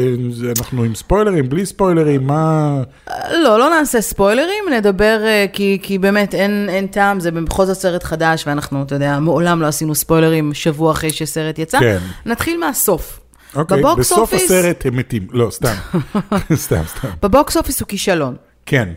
[0.58, 2.82] אנחנו עם ספוילרים, בלי ספוילרים, מה...
[3.30, 7.76] לא, לא נעשה ספוילרים, נדבר, אה, כי, כי באמת אין, אין טעם, זה בכל זאת
[7.76, 11.80] סרט חדש, ואנחנו, אתה יודע, מעולם לא עשינו ספוילרים שבוע אחרי שסרט יצא.
[11.80, 11.98] כן.
[12.26, 13.20] נתחיל מהסוף.
[13.56, 15.26] אוקיי, ב box בסוף office- הסרט הם מתים.
[15.32, 15.74] לא, סתם.
[16.54, 17.08] סתם, סתם.
[17.22, 18.34] ב box office הוא כישלון.
[18.66, 18.88] כן.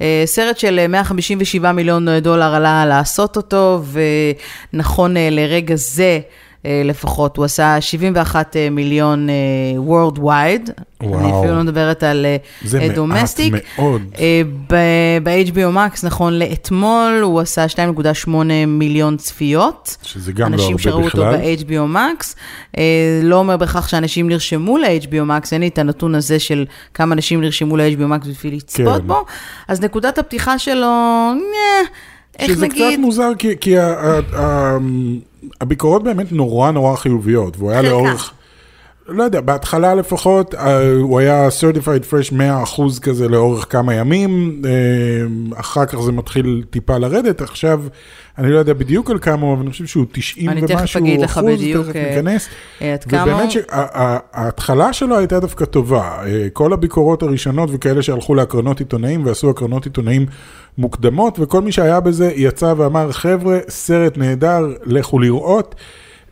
[0.00, 3.82] אה, סרט של אה, 157 מיליון דולר עלה לעשות אותו,
[4.72, 6.20] ונכון לרגע זה,
[6.84, 9.34] לפחות, הוא עשה 71 אה, מיליון אה,
[9.88, 10.70] Worldwide.
[11.02, 11.20] וואו.
[11.20, 12.26] אני אפילו לא מדברת על
[12.64, 13.54] זה מעט דומסטיק.
[13.78, 14.02] מאוד.
[15.22, 18.28] ב-HBO Max, נכון לאתמול, הוא עשה 2.8
[18.66, 19.96] מיליון צפיות.
[20.02, 21.36] שזה גם לא אנשים הרבה שראו אותו בכלל.
[21.36, 22.34] ב-HBO Max.
[22.78, 27.14] אה, לא אומר בהכרח שאנשים נרשמו ל-HBO Max, אין לי את הנתון הזה של כמה
[27.14, 29.06] אנשים נרשמו ל-HBO Max בשביל לצפות כן.
[29.06, 29.24] בו.
[29.68, 30.86] אז נקודת הפתיחה שלו,
[31.34, 31.88] נה,
[32.38, 34.78] איך שזה נגיד, קצת מוזר, כי, כי ה, ה, ה,
[35.60, 37.82] הביקורות באמת נורא נורא חיוביות, והוא היה.
[37.82, 38.32] לאורך,
[39.08, 44.70] לא יודע, בהתחלה לפחות, אה, הוא היה certified fresh 100% כזה לאורך כמה ימים, אה,
[45.60, 47.82] אחר כך זה מתחיל טיפה לרדת, עכשיו,
[48.38, 51.20] אני לא יודע בדיוק על כמה, אבל אני חושב שהוא 90 אני ומשהו תכף אגיד
[51.20, 52.48] לך אחוז, בדיוק, תכף אה, ניכנס.
[52.80, 56.18] עד כמה ובאמת שההתחלה שלו הייתה דווקא טובה.
[56.52, 60.26] כל הביקורות הראשונות וכאלה שהלכו להקרנות עיתונאים ועשו הקרנות עיתונאים
[60.78, 65.74] מוקדמות, וכל מי שהיה בזה יצא ואמר, חבר'ה, סרט נהדר, לכו לראות.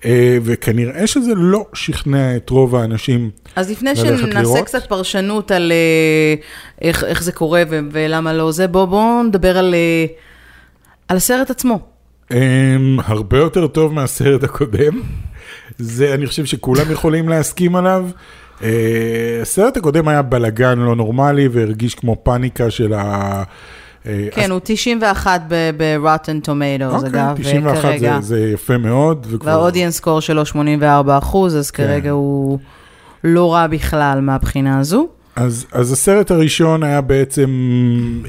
[0.05, 3.31] אה, וכנראה שזה לא שכנע את רוב האנשים.
[3.57, 4.67] אז לפני ללכת שנעשה לראות.
[4.67, 6.35] קצת פרשנות על אה,
[6.83, 10.07] איך, איך זה קורה ו- ולמה לא זה, בואו בוא נדבר על, אה,
[11.09, 11.79] על הסרט עצמו.
[12.33, 15.01] אה, הרבה יותר טוב מהסרט הקודם.
[15.79, 18.07] זה, אני חושב שכולם יכולים להסכים עליו.
[19.43, 23.43] הסרט הקודם היה בלגן לא נורמלי והרגיש כמו פאניקה של ה...
[24.07, 28.19] אה, כן, הוא 91 ב-Rotten Tomatoes, אגב, אוקיי, 91 כרגע.
[28.21, 29.27] זה, זה יפה מאוד.
[29.31, 31.85] וכבר- והאודיאנס סקור שלו 84 אחוז, אז כן.
[31.87, 32.59] כרגע הוא
[33.25, 35.09] לא רע בכלל מהבחינה הזו.
[35.37, 37.51] אז, אז הסרט הראשון היה בעצם,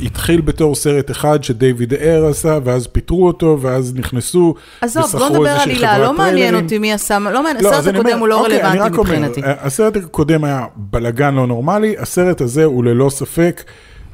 [0.05, 5.49] התחיל בתור סרט אחד שדייוויד אר עשה, ואז פיטרו אותו, ואז נכנסו עזוב, בוא נדבר
[5.49, 6.55] על חברת לא מעניין.
[6.55, 8.97] אותי מי עשה, לא מעניין, לא, הסרט אז הקודם אומר, הוא לא אוקיי, רלוונטי רק
[8.97, 9.41] אומר, מבחינתי.
[9.45, 13.63] הסרט הקודם היה בלגן לא נורמלי, הסרט הזה הוא ללא ספק,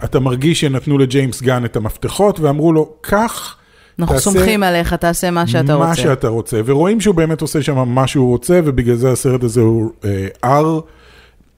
[0.03, 3.55] אתה מרגיש שנתנו לג'יימס גן את המפתחות ואמרו לו, קח,
[3.99, 6.01] אנחנו תעשה סומכים עליך, תעשה מה שאתה מה רוצה.
[6.01, 9.91] שאתה רוצה, ורואים שהוא באמת עושה שם מה שהוא רוצה, ובגלל זה הסרט הזה הוא
[10.05, 10.27] אה,
[10.61, 10.81] R,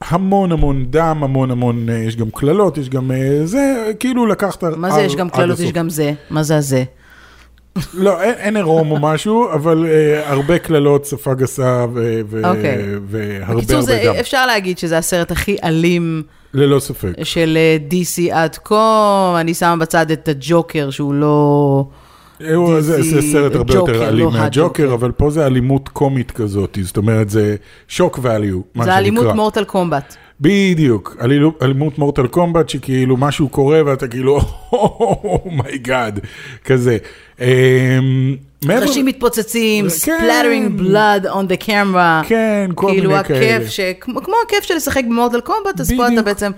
[0.01, 4.63] המון המון דם, המון המון, אה, יש גם קללות, יש גם אה, זה, כאילו לקחת...
[4.63, 5.60] מה זה יש גם קללות.
[5.60, 6.13] יש גם זה?
[6.30, 6.84] מה זה הזה?
[7.93, 11.84] לא, אין, עירום או משהו, אבל אה, הרבה קללות, שפה גסה
[12.43, 12.77] אוקיי.
[13.07, 17.12] והרבה בקיצור, הרבה זה- דם, אפשר להגיד שזה הסרט הכי אלים ללא ספק.
[17.23, 19.38] של אה, DC עד כה.
[19.39, 21.86] אני שמה בצד את הג'וקר, שהוא לא...
[22.55, 24.49] הוא- זה, זה סרט הרבה ג'וקר, יותר אלים לא מהג'וקר,
[24.84, 24.93] הג'וקר.
[24.93, 27.55] אבל פה זה אלימות קומית כזאת, זאת אומרת זה
[27.88, 29.36] שוק ואליו, מה זה אלימות שנקרא.
[29.36, 30.15] מורטל קומבט.
[30.41, 31.17] בדיוק,
[31.62, 34.39] אלימות מורטל קומבט, שכאילו משהו קורה ואתה כאילו,
[35.45, 36.19] Oh my god,
[36.65, 36.97] כזה.
[37.41, 37.45] אמ,
[38.65, 42.27] מעבר- ראשים מתפוצצים, splattering blood on the camera.
[42.27, 43.67] כן, כל כאילו מיני הכיף, כאלה.
[43.69, 43.80] ש...
[43.99, 46.21] כמו, כמו הכיף של לשחק במורטל קומבט, אז פה אתה.
[46.21, 46.51] בעצם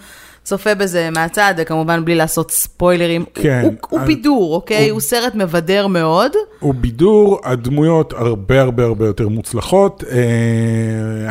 [0.43, 3.25] צופה בזה מהצד, וכמובן בלי לעשות ספוילרים.
[3.33, 3.61] כן.
[3.63, 4.89] הוא, הוא אז- בידור, אוקיי?
[4.89, 6.31] הוא סרט מבדר מאוד.
[6.59, 10.03] הוא בידור, הדמויות הרבה הרבה הרבה יותר מוצלחות.
[10.11, 10.19] אה,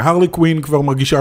[0.03, 1.21] הרלי קווין כבר מרגישה...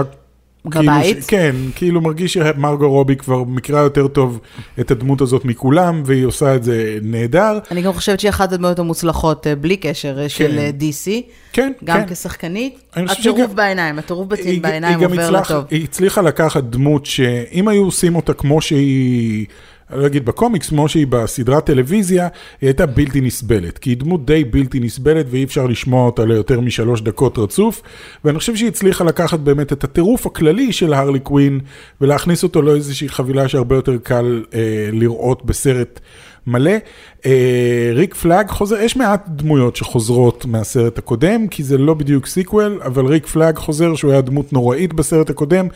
[0.70, 1.22] כאילו בבית?
[1.22, 4.40] ש- כן, כאילו מרגיש שמרגו רובי כבר מכירה יותר טוב
[4.80, 7.58] את הדמות הזאת מכולם, והיא עושה את זה נהדר.
[7.70, 11.10] אני גם חושבת שהיא אחת הדמויות המוצלחות, אה, בלי קשר, אה, של אה, DC.
[11.52, 12.14] כן, גם כן.
[12.14, 12.78] כשחקנית.
[12.96, 15.64] הטירוף שגם- בעיניים, הטירוף בצ- היא- בעיניים עובר לטוב.
[15.70, 19.46] היא הצליחה לקחת דמות שאם היו עושים אותה כמו שהיא,
[19.92, 22.28] אני לא אגיד בקומיקס, כמו שהיא בסדרת טלוויזיה,
[22.60, 23.78] היא הייתה בלתי נסבלת.
[23.78, 27.82] כי היא דמות די בלתי נסבלת ואי אפשר לשמוע אותה ליותר משלוש דקות רצוף.
[28.24, 31.60] ואני חושב שהיא הצליחה לקחת באמת את הטירוף הכללי של הרלי קווין
[32.00, 36.00] ולהכניס אותו לאיזושהי חבילה שהרבה יותר קל אה, לראות בסרט.
[36.46, 36.72] מלא.
[37.26, 42.80] אה, ריק פלאג חוזר, יש מעט דמויות שחוזרות מהסרט הקודם, כי זה לא בדיוק sequel,
[42.84, 45.66] אבל ריק פלאג חוזר שהוא היה דמות נוראית בסרט הקודם,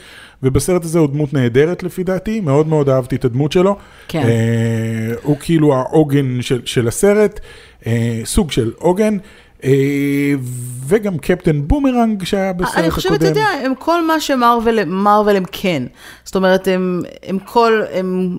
[0.43, 3.77] ובסרט הזה הוא דמות נהדרת לפי דעתי, מאוד מאוד אהבתי את הדמות שלו.
[4.09, 4.23] כן.
[4.23, 7.41] אה, הוא כאילו העוגן של, של הסרט,
[7.87, 9.17] אה, סוג של עוגן.
[9.65, 9.71] אה,
[10.87, 12.83] וגם קפטן בומרנג שהיה בסרט הקודם.
[12.85, 15.83] אני חושבת, אתה יודע, הם כל מה שמרוויל מרוויל הם כן.
[16.25, 18.39] זאת אומרת, הם, הם כל, הם,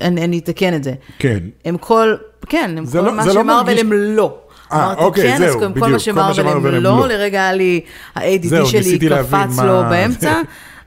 [0.00, 0.92] אני, אני אתקן את זה.
[1.18, 1.38] כן.
[1.64, 2.14] הם כל,
[2.48, 3.40] כן, הם כל לא- מה זה לא
[3.80, 4.38] הם לא.
[4.72, 7.08] אה, אוקיי, כן, זהו, בדיוק, מה כל מה שמרוויל שמרוויל הם הם לא, לא.
[7.08, 7.80] לרגע היה לי,
[8.14, 10.34] ה-ADD שלי קפץ מה- לו באמצע.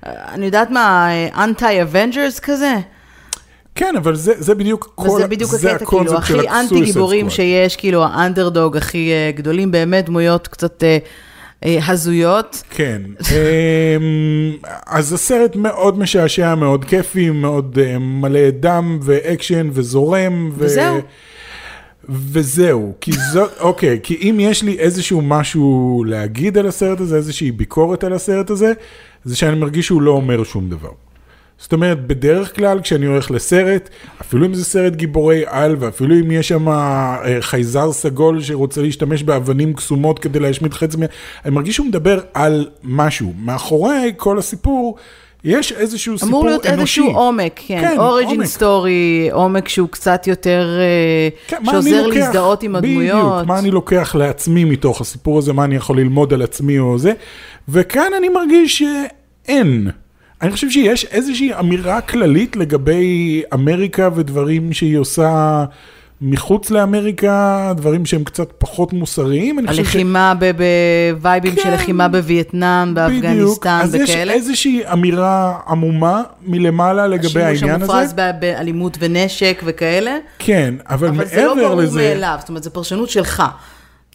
[0.05, 2.73] אני יודעת מה, אנטי אבנג'רס כזה?
[3.75, 7.29] כן, אבל זה, זה בדיוק כל, וזה בדיוק הקטע, כאילו, הכי אנטי גיבורים.
[7.29, 10.97] שיש, כאילו, האנדרדוג הכי אה, גדולים, באמת דמויות קצת אה,
[11.65, 12.63] אה, הזויות.
[12.69, 14.53] כן, אמ,
[14.87, 20.49] אז הסרט מאוד משעשע, מאוד כיפי, מאוד אה, מלא דם ואקשן וזורם.
[20.53, 20.99] ו- וזהו.
[22.09, 27.51] וזהו, כי זו, אוקיי, כי אם יש לי איזשהו משהו להגיד על הסרט הזה, איזושהי
[27.51, 28.73] ביקורת על הסרט הזה,
[29.23, 30.91] זה שאני מרגיש שהוא לא אומר שום דבר.
[31.57, 33.89] זאת אומרת, בדרך כלל כשאני הולך לסרט,
[34.21, 39.23] אפילו אם זה סרט גיבורי על, ואפילו אם יש שם אה, חייזר סגול שרוצה להשתמש
[39.23, 41.05] באבנים קסומות כדי להשמיד חצי מה...
[41.45, 43.33] אני מרגיש שהוא מדבר על משהו.
[43.39, 44.97] מאחורי כל הסיפור,
[45.45, 46.67] יש איזשהו סיפור אמור אנושי.
[46.67, 48.45] להיות איזשהו עומק, כן, כן, אוריג'ין.
[48.45, 53.33] סטורי, עומק שהוא קצת יותר, אה, כן, שעוזר לוקח- להזדהות עם הדמויות.
[53.33, 56.97] בדיוק, מה אני לוקח לעצמי מתוך הסיפור הזה, מה אני יכול ללמוד על עצמי או
[56.99, 57.13] זה,
[57.69, 59.89] וכאן אני מרגיש שאין.
[60.41, 65.65] אני חושב שיש איזושהי אמירה כללית לגבי אמריקה ודברים שהיא עושה
[66.27, 69.59] מחוץ לאמריקה, דברים שהם קצת פחות מוסריים.
[69.73, 70.51] ש- הלחימה ב-
[71.15, 74.33] בווייבים של כן, לחימה בווייטנאם, בדיוק, באפגניסטן אז יש וכאלה.
[74.33, 77.93] איזושהי אמירה עמומה מלמעלה לגבי העניין הזה.
[77.93, 81.99] המופרז ב- באלימות ונשק וכאלה, כן, אבל, אבל זה לא מעבר ברור לזה...
[82.13, 83.43] מאליו, זאת אומרת, זו פרשנות שלך.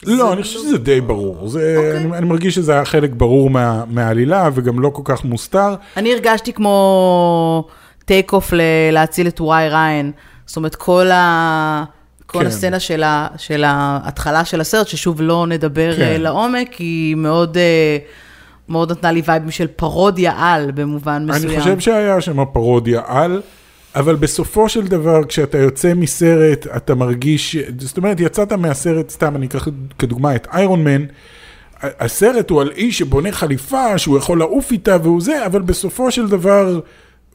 [0.06, 1.48] לא, אני חושב שזה די ברור.
[1.48, 1.96] זה, אוקיי.
[1.96, 5.74] אני, אני מרגיש שזה היה חלק ברור מה, מהעלילה, וגם לא כל כך מוסתר.
[5.96, 7.64] אני הרגשתי כמו
[8.04, 8.52] take off
[8.92, 10.12] להציל את טוראי ריין.
[10.46, 11.84] זאת אומרת, כל, ה...
[12.30, 12.46] כל כן.
[12.46, 13.28] הסצנה של, ה...
[13.36, 15.98] של ההתחלה של הסרט, ששוב לא נדבר כן.
[15.98, 16.20] כן.
[16.20, 17.96] לעומק, היא מאוד, אה,
[18.68, 21.50] מאוד נתנה לי וייבים של פרודיה על במובן מסוים.
[21.50, 23.42] אני חושב שהיה שם פרודיה על,
[23.94, 29.46] אבל בסופו של דבר, כשאתה יוצא מסרט, אתה מרגיש, זאת אומרת, יצאת מהסרט, סתם, אני
[29.46, 31.04] אקח כדוגמה את איירון מן,
[31.82, 36.28] הסרט הוא על איש שבונה חליפה, שהוא יכול לעוף איתה והוא זה, אבל בסופו של
[36.28, 36.80] דבר,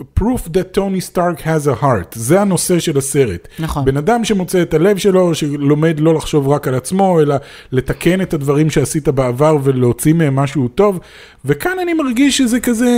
[0.04, 3.48] proof that Tony Stark has a heart, זה הנושא של הסרט.
[3.60, 3.86] נכון.
[3.86, 7.36] בן אדם שמוצא את הלב שלו, שלומד לא לחשוב רק על עצמו, אלא
[7.72, 11.00] לתקן את הדברים שעשית בעבר ולהוציא מהם משהו טוב,
[11.46, 12.90] וכאן אני מרגיש שזה כזה,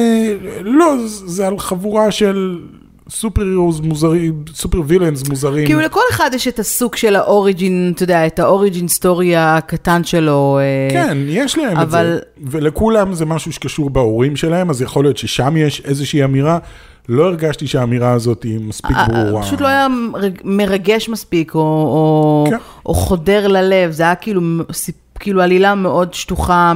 [0.62, 2.60] לא, זה על חבורה של
[3.10, 5.65] super heroes מוזרים, super villains מוזרים.
[5.65, 9.36] כאילו לכל אחד יש את הסוג של ה origin, אתה יודע, את ה origin story
[9.36, 10.60] הקטן שלו.
[10.62, 15.04] אה, כן, יש להם את זה, אבל- ולכולם זה משהו שקשור בהורים שלהם, אז יכול
[15.06, 16.58] להיות ששם יש איזושהי אמירה.
[17.10, 19.43] לא הרגשתי שהאמירה הזאת היא מספיק אה, ברורה.
[19.43, 22.58] פשוט לא היה מרג- מרגש מספיק, או, או, כן.
[22.86, 24.41] או חודר ללב, זה היה כאילו,
[25.20, 26.74] כאילו עלילה מאוד שטוחה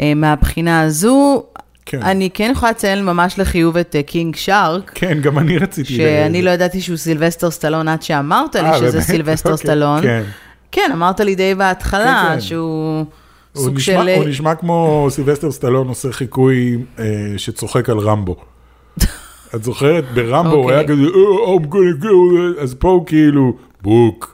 [0.00, 1.42] אה, מהבחינה הזו.
[1.86, 2.02] כן.
[2.02, 5.96] אני כן יכולה לציין ממש לחיוב את אה, קינג שארק, כן, גם אני רציתי...
[5.96, 9.00] שאני לא ידעתי שהוא סילבסטר סטלון עד שאמרת לי אה, שזה?
[9.00, 10.02] סילבסטר אוקיי, סטלון.
[10.02, 10.22] כן.
[10.72, 12.40] כן, אמרת לי די בהתחלה, כן, כן.
[12.40, 13.04] שהוא
[13.52, 14.08] הוא סוג של...
[14.16, 17.04] הוא נשמע כמו סילבסטר סטלון עושה חיקוי אה,
[17.36, 18.36] שצוחק על רמבו.
[19.54, 20.04] את זוכרת?
[20.14, 20.94] ברמבו הוא היה אוקיי.
[20.96, 24.31] כזה, "Oh, I'm gonna go, אז פה הוא כאילו, book,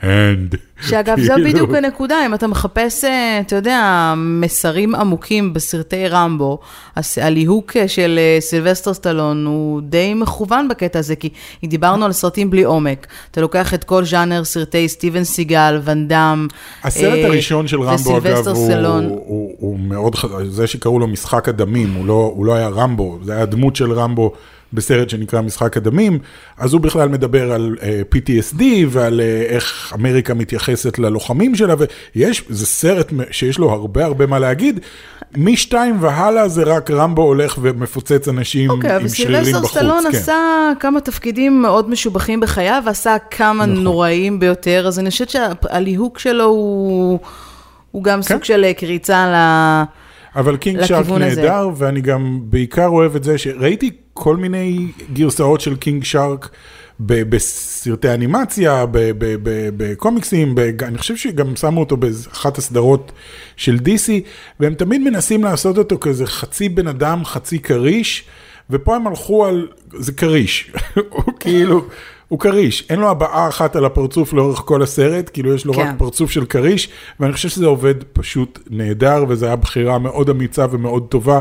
[0.00, 0.56] hand.
[0.80, 6.58] שאגב, זו כאילו, בדיוק הנקודה, אם אתה מחפש, אה, אתה יודע, מסרים עמוקים בסרטי רמבו,
[7.16, 11.28] הליהוק אה, של אה, סילבסטר סטלון הוא די מכוון בקטע הזה, כי
[11.64, 16.08] אם דיברנו על סרטים בלי עומק, אתה לוקח את כל ז'אנר סרטי סטיבן סיגל, ואן
[16.08, 16.46] דאם,
[16.84, 18.72] הסרט אה, הראשון של רמבו, אגב, הוא.
[18.72, 20.16] הוא, הוא, הוא מאוד
[20.48, 23.92] זה שקראו לו משחק הדמים, הוא לא, הוא לא היה רמבו, זה היה דמות של
[23.92, 24.32] רמבו
[24.72, 26.18] בסרט שנקרא משחק הדמים,
[26.58, 31.74] אז הוא בכלל מדבר על uh, PTSD ועל uh, איך אמריקה מתייחסת ללוחמים שלה,
[32.14, 34.80] ויש, זה סרט שיש לו הרבה הרבה מה להגיד.
[35.36, 39.70] משתיים והלאה זה רק רמבו הולך ומפוצץ אנשים אוקיי, עם אבל שרירים סילבסטר בחוץ.
[39.70, 40.18] סטלון כן.
[40.18, 43.84] עשה כמה תפקידים מאוד משובחים בחייו, ועשה כמה נכון.
[43.84, 47.18] נוראים ביותר, אז אני חושבת שהליהוק שלו הוא...
[47.90, 48.22] הוא גם כן.
[48.22, 49.36] סוג של אה, קריצה ל...
[50.36, 51.18] אבל קינג שארק הזה.
[51.18, 56.48] נהדר, ואני גם בעיקר אוהב את זה שראיתי כל מיני גרסאות של קינג שארק
[57.00, 58.84] ב- בסרטי אנימציה,
[59.76, 63.12] בקומיקסים, אני חושב שגם שמו אותו באחת הסדרות
[63.56, 64.10] של DC,
[64.60, 68.24] והם תמיד מנסים לעשות אותו כזה חצי בן אדם, חצי כריש,
[68.70, 70.70] ופה הם הלכו על, זה כריש,
[71.10, 71.84] הוא כאילו...
[72.28, 75.80] הוא כריש, אין לו הבעה אחת על הפרצוף לאורך כל הסרט, כאילו יש לו כן.
[75.80, 76.88] רק פרצוף של כריש,
[77.20, 81.38] ואני חושב שזה עובד פשוט נהדר, וזו הייתה בחירה מאוד אמיצה ומאוד טובה,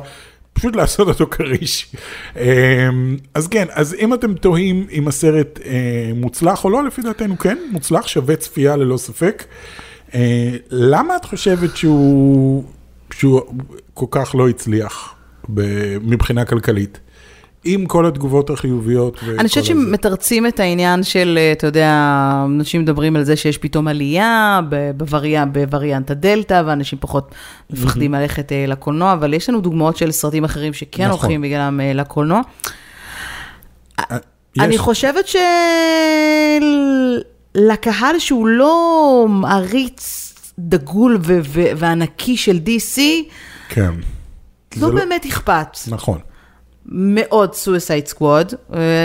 [0.54, 1.96] פשוט לעשות אותו כריש.
[2.36, 7.38] אמ, אז כן, אז אם אתם תוהים אם הסרט אה, מוצלח או לא, לפי דעתנו
[7.40, 9.44] כן, מוצלח, שווה צפייה ללא ספק.
[10.14, 12.64] אה, למה את חושבת שהוא,
[13.12, 13.42] שהוא
[13.94, 15.16] כל כך לא הצליח
[16.02, 17.00] מבחינה כלכלית?
[17.66, 19.20] עם כל התגובות החיוביות.
[19.40, 19.66] אני חושבת.
[19.66, 21.92] שמתרצים את העניין של, אה, אתה יודע,
[22.46, 24.60] אנשים מדברים על זה שיש פתאום עלייה
[24.98, 27.36] בווריאנט, בווריאנט הדלתא, ואנשים פחות
[27.70, 31.20] מפחדים ללכת אה, לקולנוע, אבל יש לנו דוגמאות של סרטים אחרים שכן נכון.
[31.20, 32.42] הולכים בגללם אה, לקולנוע.
[34.00, 34.18] אה,
[34.60, 35.26] אני יש- חושבת
[37.56, 38.76] שלקהל שהוא לא
[39.30, 40.22] מעריץ
[40.60, 43.00] דגול ו- ו- וענקי של DC,
[43.70, 43.92] כן.
[44.78, 45.68] לא זה באמת אכפת.
[45.88, 46.20] נכון.
[46.88, 48.54] מאוד סויסייד סקווד,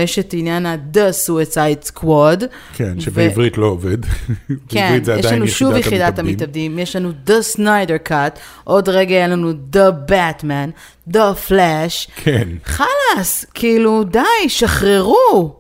[0.05, 2.45] יש את עניין ה-The סויסייד סקווד.
[2.75, 3.99] כן, שבעברית לא עובד.
[4.69, 6.19] כן, יש לנו שוב יחידת.
[6.19, 10.71] המתאבדים, יש לנו The Snyder Cut, עוד רגע היה לנו The Batman,
[11.13, 12.11] The Flash.
[12.17, 12.49] כן.
[12.65, 15.57] חלאס, כאילו, די, שחררו,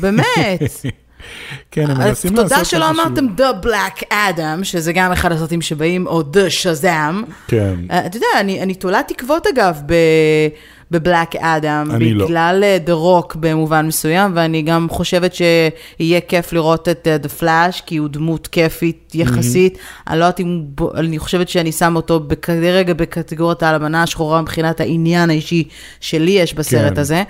[0.00, 0.62] באמת.
[1.70, 5.62] כן, הם אז מנסים לעשות תודה שלא אמרתם The Black Adam, שזה גם אחד הסרטים
[5.62, 7.30] שבאים, או The Shazam.
[7.48, 7.74] כן.
[7.90, 9.94] אה, אתה יודע, אני, אני תולה תקוות אגב ב...
[10.90, 12.24] בבלק אדם, לא.
[12.24, 17.42] בגלל אה, The Rock במובן מסוים, ואני גם חושבת שיהיה כיף לראות את אה, The
[17.42, 19.78] Flash, כי הוא דמות כיפית יחסית.
[20.06, 20.62] אני לא יודעת אם,
[20.94, 25.64] אני חושבת שאני שם אותו כרגע בקטגוריית האלמנה השחורה מבחינת העניין האישי
[26.00, 27.00] שלי יש בסרט כן.
[27.00, 27.22] הזה.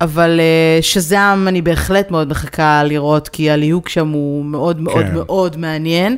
[0.00, 5.14] אבל אה, שזאם אני בהחלט מאוד מחכה לראות, כי הליהוק שם הוא מאוד מאוד כן.
[5.14, 6.16] מאוד מעניין,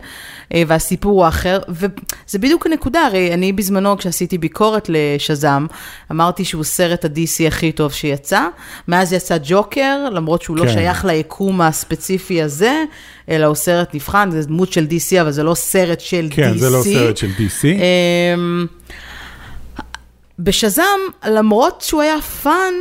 [0.55, 5.67] אה, והסיפור הוא אחר, וזה בדיוק הנקודה, הרי אני בזמנו, כשעשיתי ביקורת לשזאם,
[6.11, 8.47] אמרתי שהוא סרט ה-DC הכי טוב שיצא,
[8.89, 10.73] מאז יצא ג'וקר, למרות שהוא לא כן.
[10.73, 12.85] שייך ליקום הספציפי הזה,
[13.29, 16.59] אלא הוא סרט נבחן, זה דמות של DC, אבל זה לא סרט של כן, DC.
[16.59, 17.65] זה לא סרט של DC.
[17.65, 18.67] אמ,
[20.39, 22.73] בשזאם, למרות שהוא היה fun,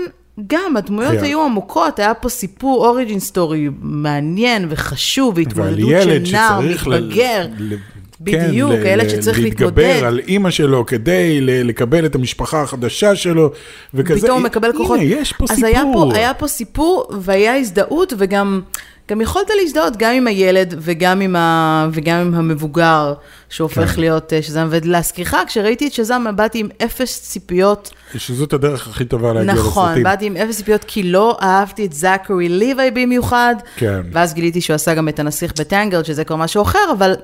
[0.47, 1.23] גם הדמויות היה.
[1.23, 7.47] היו עמוקות, היה פה סיפור origin story מעניין וחשוב, והתמודדות של נער מתבגר.
[7.60, 7.75] ל-
[8.21, 10.04] בדיוק, כן, הילד שצריך להתגבר להתמודד.
[10.08, 13.52] על אימא שלו כדי לקבל את המשפחה החדשה שלו,
[13.93, 14.19] וכזה.
[14.21, 14.99] פתאום הוא מקבל כוחות.
[14.99, 15.65] הנה, יש פה אז סיפור.
[15.67, 18.62] היה פה, היה פה סיפור והיה הזדהות, וגם
[19.09, 23.13] גם יכולת להזדהות גם עם הילד וגם עם, ה, וגם עם המבוגר,
[23.49, 23.99] שהופך כן.
[23.99, 24.67] להיות אה, שזם.
[24.69, 27.91] ולהזכירך, כשראיתי את שזם, באתי עם אפס ציפיות.
[28.17, 30.03] שזאת הדרך הכי טובה להגיע נכון, לסרטים.
[30.03, 33.55] באתי עם אפס ציפיות, כי לא אהבתי את זכרי ליווי במיוחד.
[33.75, 34.01] כן.
[34.11, 37.15] ואז גיליתי שהוא עשה גם את הנסיך בטנגרד, שזה כבר משהו אחר, אבל...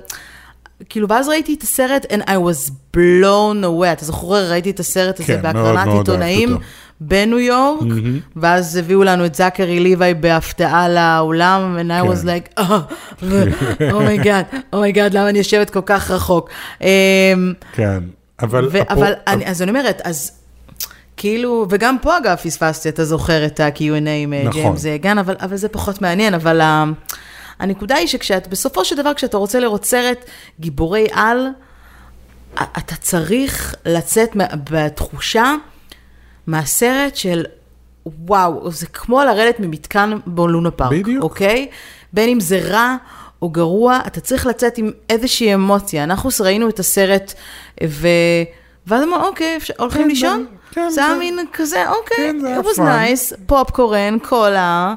[0.88, 3.92] כאילו, ואז ראיתי את הסרט, and I was blown away.
[3.92, 6.66] אתה זוכר, ראיתי את הסרט הזה כן, מאוד, בהקרנת מאוד עיתונאים אהבתי אותו.
[7.00, 7.82] בניו יורק,
[8.36, 12.12] ואז הביאו לנו את זכרי ליווי בהפתעה לאולם, and I כן.
[12.12, 12.60] was like,
[13.80, 16.50] oh my god, oh my god, למה אני יושבת כל כך רחוק.
[16.80, 16.86] אמ,
[17.72, 18.02] כן,
[18.42, 18.68] אבל...
[18.72, 20.30] ו- אבל אני, אז אני אומרת, אז
[21.16, 24.50] כאילו, וגם פה אגב פספסתי, אתה זוכר את ה-Q&A עם אה, נכון.
[24.62, 26.84] ג'יימס גן, אבל, אבל זה פחות מעניין, אבל ה-
[27.58, 30.24] הנקודה היא שכשאת, בסופו של דבר, כשאתה רוצה לראות סרט
[30.60, 31.48] גיבורי על,
[32.54, 34.30] אתה צריך לצאת
[34.70, 35.54] בתחושה
[36.46, 37.44] מהסרט של
[38.06, 41.22] וואו, זה כמו לרדת ממתקן בלונה פארק, בדיוק.
[41.24, 41.68] אוקיי?
[42.12, 42.96] בין אם זה רע
[43.42, 46.04] או גרוע, אתה צריך לצאת עם איזושהי אמוציה.
[46.04, 47.34] אנחנו ראינו את הסרט,
[47.86, 48.08] ו...
[48.86, 50.46] ואז אמרנו, אוקיי, אפשר- הולכים כן, לישון?
[50.70, 52.80] כן, זה היה זה- מין כזה, אוקיי, כן, זה היה it was fun.
[52.80, 54.94] nice, פופקורן, קולה,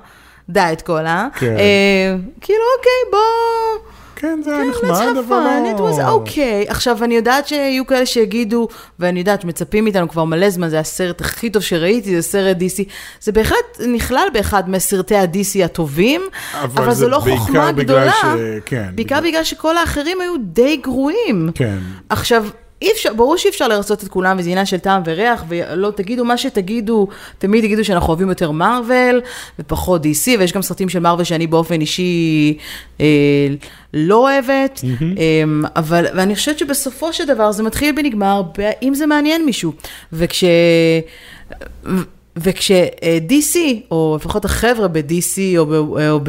[0.50, 1.28] דיאט קולה.
[1.36, 1.56] כן.
[1.58, 3.89] אה, כאילו, אוקיי, בוא...
[4.22, 6.24] כן, זה היה כן, נחמד, אבל fun, it was לא...
[6.26, 6.72] okay.
[6.72, 8.68] עכשיו, אני יודעת שיהיו כאלה שיגידו,
[9.00, 12.84] ואני יודעת שמצפים מאיתנו כבר מלא זמן, זה הסרט הכי טוב שראיתי, זה סרט DC.
[13.22, 13.58] זה בהחלט
[13.94, 16.22] נכלל באחד מסרטי ה-DC הטובים,
[16.54, 18.12] אבל אבל, זה זה לא חוכמה גדולה.
[18.12, 18.26] ש-
[18.66, 21.50] כן, בעיקר בגלל- בגלל שכל האחרים היו די גרועים.
[21.56, 21.78] כן.
[22.10, 22.46] עכשיו,
[22.82, 26.26] אי אפשר, ברור שאי אפשר לרצות את כולם, וזה עניין של טעם וריח, ולא תגידו
[26.26, 27.08] מה שתגידו,
[27.38, 29.22] תמיד תגידו שאנחנו אוהבים יותר מארוול,
[29.60, 32.58] ופחות DC, ויש גם סרטים של מארוול שאני באופן אישי
[33.02, 33.06] אה,
[33.94, 34.82] לא אוהבת,
[35.18, 38.42] אה, אבל, ואני חושבת שבסופו של דבר זה מתחיל ונגמר,
[38.82, 39.72] אם זה מעניין מישהו.
[40.14, 40.44] וכש...
[42.38, 43.58] וכש-DC,
[43.92, 45.74] או לפחות החבר'ה ב-DC או ב-
[46.10, 46.20] או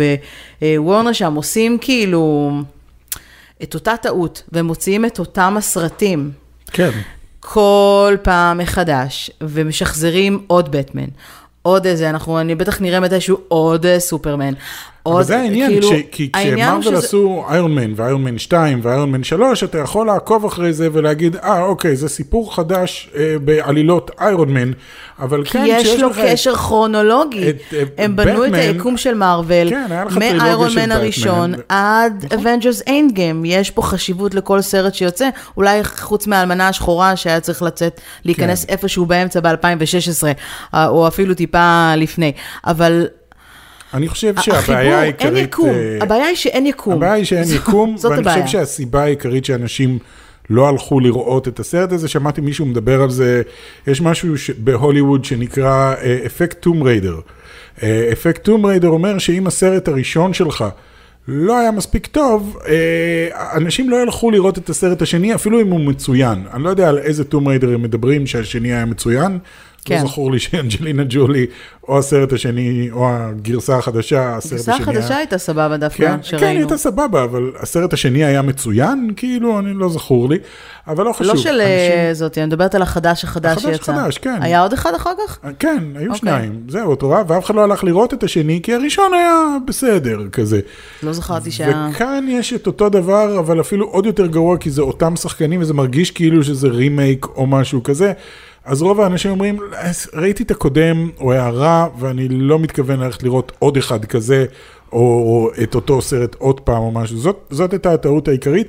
[0.60, 2.50] בוורנר שם עושים כאילו
[3.62, 6.30] את אותה טעות, ומוציאים את אותם הסרטים
[6.66, 6.90] כן.
[7.40, 11.08] כל פעם מחדש, ומשחזרים עוד בטמן.
[11.62, 14.52] עוד איזה, אנחנו, אני בטח נראה מתישהו עוד אה, סופרמן.
[15.02, 18.80] עוד, אבל זה העניין, כאילו, כש- כי כשמרוויל שזה- עשו איירון מן ואיירון מן 2
[18.82, 23.36] ואיירון מן 3, אתה יכול לעקוב אחרי זה ולהגיד, אה, אוקיי, זה סיפור חדש אה,
[23.44, 24.72] בעלילות איירון מן,
[25.18, 26.20] אבל כי כן, יש כשיש לו לך...
[26.24, 27.50] קשר כרונולוגי.
[27.50, 31.62] את- את הם בנו את בטמן- היקום של מארוול, כן, לך מאיירון מן הראשון בטמן.
[31.68, 33.42] עד אבנג'רס איינד גיים.
[33.44, 38.72] יש פה חשיבות לכל סרט שיוצא, אולי חוץ מהאלמנה השחורה שהיה צריך לצאת, להיכנס כן.
[38.72, 40.22] איפשהו באמצע ב-2016,
[40.88, 42.32] או אפילו טיפה לפני.
[42.66, 43.06] אבל
[43.94, 45.36] אני חושב שהבעיה העיקרית...
[45.36, 45.68] אין יקום.
[45.68, 46.92] אה, הבעיה היא שאין יקום.
[46.94, 48.24] הבעיה היא שאין יקום, ואני.
[48.24, 49.98] חושב שהסיבה העיקרית שאנשים
[50.50, 53.42] לא הלכו לראות את הסרט הזה, שמעתי מישהו מדבר על זה,
[53.86, 57.20] יש משהו ש- בהוליווד שנקרא אה, אפקט טום ריידר.
[58.12, 60.64] אפקט טום ריידר אומר שאם הסרט הראשון שלך
[61.28, 65.80] לא היה מספיק טוב, אה, אנשים לא ילכו לראות את הסרט השני, אפילו אם הוא
[65.80, 66.44] מצוין.
[66.54, 69.38] אני לא יודע על איזה טום ריידר הם מדברים שהשני היה מצוין.
[69.84, 70.02] כן.
[70.02, 71.46] לא זכור לי שאנג'לינה ג'ולי,
[71.88, 76.22] או הסרט השני, או הגרסה החדשה, הסרט הגרסה השני החדשה הייתה סבבה דווקא, כן, כן,
[76.22, 76.58] שראינו.
[76.58, 80.38] הייתה סבבה, אבל הסרט השני היה מצוין, כאילו, אני לא זכור לי,
[80.88, 81.26] אבל לא חשוב.
[81.26, 81.62] לא של אנשים-
[81.98, 83.92] אה, זאתי, אני מדברת על החדש החדש החדש שיצא.
[83.92, 84.38] חדש, כן.
[84.42, 85.38] היה עוד אחד אחר כך?
[85.58, 86.18] כן, היו אוקיי.
[86.18, 89.34] שניים, זהו, אתה רואה, ואף אחד לא הלך לראות את השני, כי הראשון היה
[89.66, 90.60] בסדר, כזה.
[91.02, 91.88] לא זכרתי שהיה...
[91.92, 95.74] וכאן יש את אותו דבר, אבל אפילו עוד יותר גרוע, כי זה אותם שחקנים, וזה
[95.74, 98.12] מרגיש כאילו שזה רימייק או משהו כזה.
[98.70, 99.58] אז רוב האנשים אומרים,
[100.14, 104.44] ראיתי את הקודם, הוא היה רע, ואני לא מתכוון ללכת לראות עוד אחד כזה,
[104.92, 107.18] או את אותו סרט עוד פעם או משהו.
[107.18, 108.66] זאת, זאת הייתה הטעות העיקרית.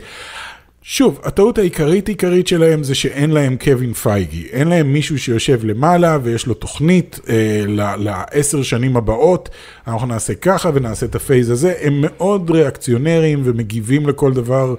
[0.82, 4.48] שוב, הטעות העיקרית עיקרית שלהם זה שאין להם קווין פייגי.
[4.52, 7.64] אין להם מישהו שיושב למעלה ויש לו תוכנית אה,
[7.98, 9.50] לעשר שנים הבאות,
[9.88, 11.74] אנחנו נעשה ככה ונעשה את הפייז הזה.
[11.82, 14.76] הם מאוד ריאקציונרים ומגיבים לכל דבר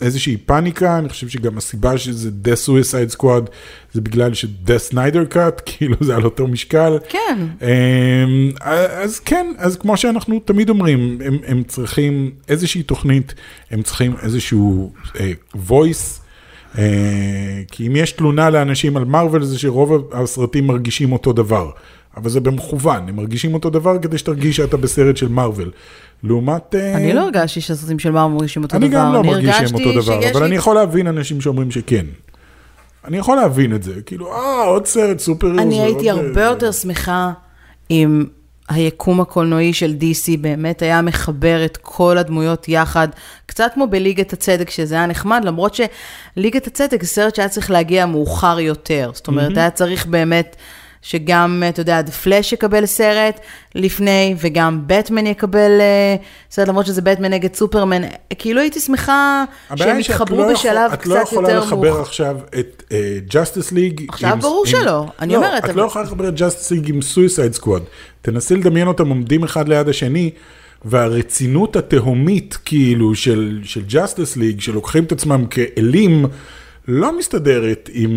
[0.00, 0.98] באיזושהי פאניקה.
[0.98, 3.50] אני חושב שגם הסיבה שזה The Suicide Squad
[3.92, 6.98] זה בגלל ש-The Snyder Cut, כאילו זה על אותו משקל.
[7.08, 7.38] כן.
[7.62, 8.50] אמ,
[8.92, 13.34] אז כן, אז כמו שאנחנו תמיד אומרים, הם, הם צריכים איזושהי תוכנית,
[13.70, 15.32] הם צריכים איזשהו אה,
[15.68, 16.20] voice,
[16.78, 21.70] אה, כי אם יש תלונה לאנשים על מארוול זה שרוב הסרטים מרגישים אותו דבר,
[22.16, 25.70] אבל זה במכוון, הם מרגישים אותו דבר כדי שתרגיש שאתה בסרט של מארוול.
[26.22, 26.74] לעומת...
[26.74, 28.86] אה, אני לא הרגשתי שהסרטים של מארוול מרגישים אותו דבר.
[28.86, 32.06] אני גם לא מרגיש שהם אותו דבר, אבל אני יכול להבין אנשים שאומרים שכן.
[33.04, 35.60] אני יכול להבין את זה, כאילו, אה, עוד סרט סופר הירו.
[35.60, 37.32] אני הייתי עוד, הרבה אה, יותר שמחה
[37.90, 38.24] אם
[38.68, 43.08] היקום הקולנועי של DC באמת היה מחבר את כל הדמויות יחד,
[43.46, 48.06] קצת כמו בליגת הצדק, שזה היה נחמד, למרות שליגת הצדק זה סרט שהיה צריך להגיע
[48.06, 49.10] מאוחר יותר.
[49.14, 50.56] זאת אומרת, היה צריך באמת...
[51.06, 53.40] שגם, אתה יודע, The Flash יקבל סרט
[53.74, 56.16] לפני, וגם בטמן יקבל אה,
[56.50, 58.02] סרט, למרות שזה בטמן נגד סופרמן.
[58.38, 59.44] כאילו הייתי שמחה
[59.76, 62.00] שהם יתחברו לא יכול- בשלב את קצת לא יכולה יותר לחבר מאוחר.
[62.02, 62.82] עכשיו את
[63.30, 64.00] ג'סטיס ליג.
[64.08, 67.52] עכשיו ברור שלא, אני אומרת, את אבל- לא יכולה לחבר את ג'סטיס ליג עם סויסייד
[67.52, 67.82] סקוואד.
[68.22, 70.30] תנסי לדמיין אותם עומדים אחד ליד השני,
[70.84, 76.26] והרצינות התהומית כאילו של ג'סטיס ליג, שלוקחים את עצמם כאלים,
[76.88, 78.10] לא מסתדרת עם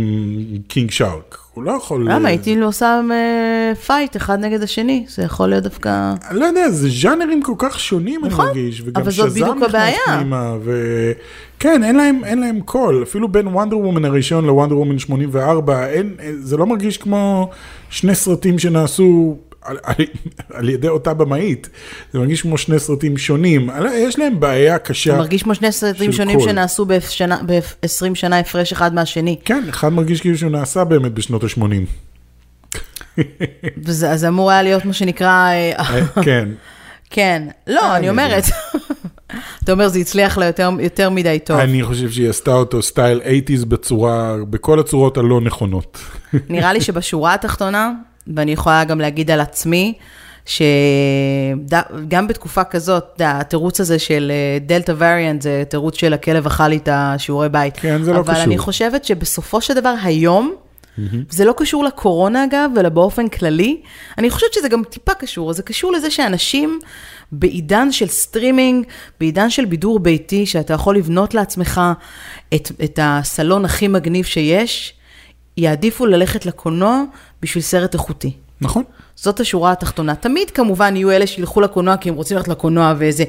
[0.68, 1.38] קינג שארק.
[1.54, 2.12] הוא לא יכול...
[2.12, 2.30] למה?
[2.30, 6.14] הייתי לו שם אה, fight אחד נגד השני, זה יכול להיות דווקא...
[6.32, 9.96] לא יודע, זה ז'אנרים כל כך שונים, אני נכון, מרגיש, וגם שזם נכנס.
[10.06, 11.12] פנימה, ו...
[11.60, 16.16] כן, אין להם, אין להם קול, אפילו בין וונדר וומן הראשון לוונדר וומן 84, אין,
[16.40, 17.50] זה לא מרגיש כמו
[17.90, 19.38] שני סרטים שנעשו
[19.68, 19.96] על, על,
[20.54, 21.70] על ידי אותה במאית,
[22.14, 25.12] זה מרגיש כמו שני סרטים שונים, יש להם בעיה קשה.
[25.12, 26.40] זה מרגיש כמו שני סרטים שונים.
[26.40, 29.40] שנעשו ב-20 שנה הפרש אחד מהשני.
[29.46, 31.62] כן, אחד מרגיש כאילו שהוא נעשה באמת בשנות ה-80.
[33.78, 36.50] וזה אז אמור היה להיות מה שנקרא, אה, כן.
[37.10, 37.44] כן.
[37.68, 38.44] לא, אני אני אומרת,
[39.64, 41.58] אתה אומר, זה הצליח לה יותר- יותר מדי טוב.
[41.60, 45.98] אני חושב שהיא עשתה אותו סטייל 80's בצורה, בכל הצורות הלא נכונות.
[46.50, 47.92] נראה לי שבשורה התחתונה,
[48.36, 49.94] ואני יכולה גם להגיד על עצמי,
[50.46, 54.32] שגם בתקופה כזאת, התירוץ הזה של
[54.66, 57.78] Delta variant זה תירוץ של הכלב אכל לי את השיעורי בית.
[57.78, 58.44] כן, זה לא אבל קשור.
[58.44, 60.56] אני חושבת שבסופו של דבר היום,
[61.30, 63.82] זה לא קשור לקורונה אגב, אלא באופן כללי,
[64.18, 66.80] אני חושבת שזה גם טיפה קשור, זה קשור לזה שאנשים
[67.32, 68.86] בעידן של סטרימינג,
[69.20, 71.82] בעידן של בידור ביתי, שאתה יכול לבנות לעצמך
[72.56, 74.94] את, את הסלון הכי מגניב שיש,
[75.58, 77.04] יעדיפו ללכת לקולנוע
[77.42, 78.34] בשביל סרט איכותי.
[78.62, 78.84] נכון?
[79.16, 80.16] זאת השורה התחתונה.
[80.16, 83.24] תמיד כמובן יהיו אלה שילכו לקולנוע כי הם רוצים ללכת לקולנוע וזה,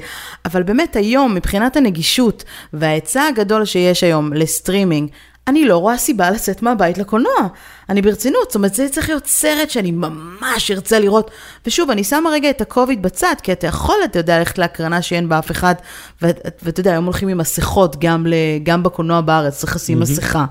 [0.45, 5.09] אבל באמת היום, מבחינת הנגישות וההיצע הגדול שיש היום לסטרימינג,
[5.47, 7.47] אני לא רואה סיבה לצאת מהבית לקולנוע.
[7.89, 11.31] אני ברצינות, זאת אומרת, זה צריך להיות סרט שאני ממש ארצה לראות.
[11.65, 15.29] ושוב, אני שמה רגע את הקוביד בצד, כי אתה יכול, אתה יודע, ללכת להקרנה שאין
[15.29, 15.73] בה אף אחד,
[16.21, 18.25] ואתה יודע, היום הולכים עם מסכות גם,
[18.63, 20.45] גם בקולנוע בארץ, צריך לשים מסכה.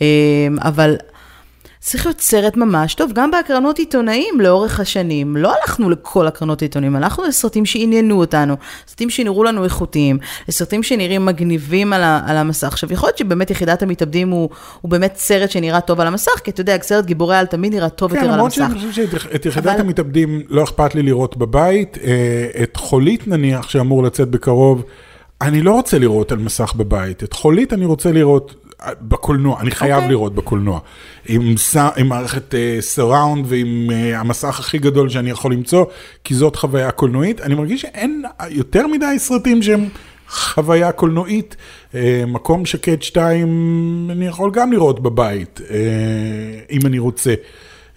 [0.00, 0.06] אמ,
[0.62, 0.96] אבל
[1.82, 5.36] צריך להיות סרט ממש טוב, גם בהקרנות עיתונאים לאורך השנים.
[5.36, 8.54] לא הלכנו לכל הקרנות עיתונאים, הלכנו לסרטים שעניינו אותנו,
[8.88, 12.66] סרטים שנראו לנו איכותיים, לסרטים שנראים מגניבים על, ה, על המסך.
[12.66, 14.48] עכשיו, יכול להיות שבאמת יחידת המתאבדים הוא,
[14.80, 17.88] הוא באמת סרט שנראה טוב על המסך, כי אתה יודע, סרט גיבורי על תמיד נראה
[17.88, 18.72] טוב כן, יותר על למרות המסך.
[18.80, 21.98] שאני חושב שאת יחידת אבל- המתאבדים לא אכפת לי לראות בבית.
[22.04, 24.82] אה, את חולית נניח, שאמור לצאת בקרוב,
[25.40, 27.22] אני לא רוצה לראות על מסך בבית.
[27.24, 28.54] את חולית אני רוצה לראות
[29.00, 30.08] בקולנוע, אני חייב אוקיי.
[30.08, 30.80] לראות בקולנוע.
[31.26, 35.84] עם, ס- עם מערכת סראונד ועם אה, המסך הכי גדול שאני יכול למצוא,
[36.24, 37.40] כי זאת חוויה קולנועית.
[37.40, 39.88] אני מרגיש שאין יותר מדי סרטים שהם...
[40.30, 41.56] חוויה קולנועית,
[41.94, 45.76] אה, מקום שקט 2, אני יכול גם לראות בבית, אה,
[46.70, 47.34] אם אני רוצה.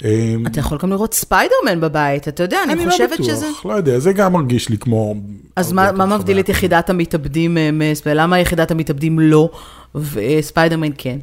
[0.03, 3.47] אה, אתה יכול גם לראות ספיידרמן בבית, אתה יודע, אני, אני חושבת לא בטוח, שזה...
[3.65, 5.15] לא יודע, זה גם מרגיש לי כמו...
[5.55, 8.23] אז מה, מה מבדיל את יחידת המתאבדים אה, מספיידרמן?
[8.23, 9.49] למה יחידת המתאבדים לא,
[9.95, 11.17] וספיידרמן כן?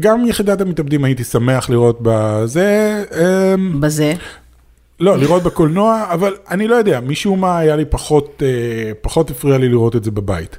[0.00, 3.04] גם יחידת המתאבדים הייתי שמח לראות בזה,
[3.54, 4.14] אמ, בזה.
[5.00, 9.58] לא, לראות בקולנוע, אבל אני לא יודע, משום מה היה לי פחות, אה, פחות הפריע
[9.58, 10.58] לי לראות את זה בבית.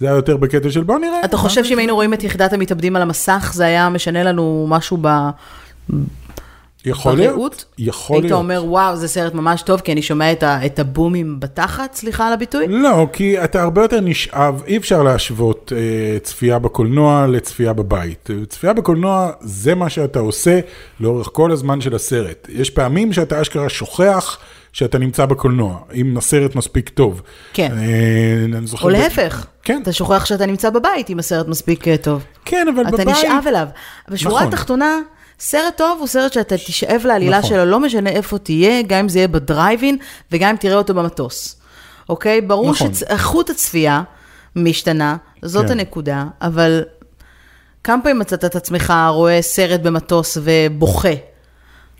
[0.00, 1.24] זה היה יותר בקטע של בוא נראה.
[1.24, 4.98] אתה חושב שאם היינו רואים את יחידת המתאבדים על המסך, זה היה משנה לנו משהו
[5.00, 5.08] ב...
[6.84, 7.64] יכול להיות?
[7.78, 8.38] יכול היית להיות.
[8.38, 12.26] אומר, וואו, זה סרט ממש טוב, כי אני שומע את, ה, את הבומים בתחת, סליחה
[12.26, 12.66] על הביטוי?
[12.68, 18.30] לא, כי אתה הרבה יותר נשאב, אי אפשר להשוות אה, צפייה בקולנוע לצפייה בבית.
[18.48, 20.60] צפייה בקולנוע זה מה שאתה עושה
[21.00, 22.48] לאורך כל הזמן של הסרט.
[22.52, 24.38] יש פעמים שאתה אשכרה שוכח
[24.72, 27.22] שאתה נמצא בקולנוע, אם הסרט מספיק טוב.
[27.52, 27.72] כן.
[27.78, 29.80] אה, או להפך, כן.
[29.82, 32.24] אתה שוכח שאתה נמצא בבית אם הסרט מספיק אה, טוב.
[32.44, 33.08] כן, אבל אתה בבית...
[33.08, 33.66] נשאב אליו.
[34.08, 34.48] בשורה נכון.
[34.48, 34.98] התחתונה,
[35.44, 37.50] סרט טוב הוא סרט שאתה תשאב לעלילה נכון.
[37.50, 39.96] שלו, לא משנה איפה תהיה, גם אם זה יהיה בדרייבין,
[40.32, 41.56] וגם אם תראה אותו במטוס.
[42.08, 42.40] אוקיי?
[42.40, 42.94] ברור נכון.
[42.94, 44.02] שאיכות הצפייה
[44.56, 45.70] משתנה, זאת כן.
[45.70, 46.82] הנקודה, אבל
[47.84, 51.12] כמה פעמים מצאת את עצמך רואה סרט במטוס ובוכה,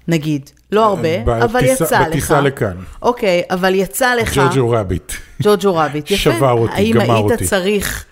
[0.08, 0.50] נגיד?
[0.72, 2.08] לא הרבה, בטיסה- אבל יצא לך.
[2.08, 2.76] בטיסה לכאן.
[3.02, 4.38] אוקיי, אבל יצא לך...
[4.38, 5.12] ג'וג'ו רביט.
[5.42, 6.16] ג'וג'ו רביט, יפה.
[6.16, 7.44] שבר אותי, האם גמר היית אותי.
[7.46, 8.04] צריך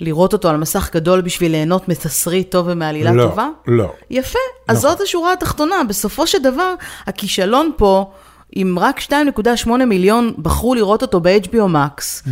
[0.00, 3.48] לראות אותו על מסך גדול בשביל ליהנות מתסריט טוב ומעלילה לא, טובה?
[3.66, 3.92] לא.
[4.10, 4.38] יפה.
[4.68, 4.90] אז נכון.
[4.90, 5.76] זאת השורה התחתונה.
[5.88, 6.74] בסופו של דבר,
[7.06, 8.10] הכישלון פה,
[8.56, 12.28] אם רק 2.8 מיליון בחרו לראות אותו ב-HBO Max,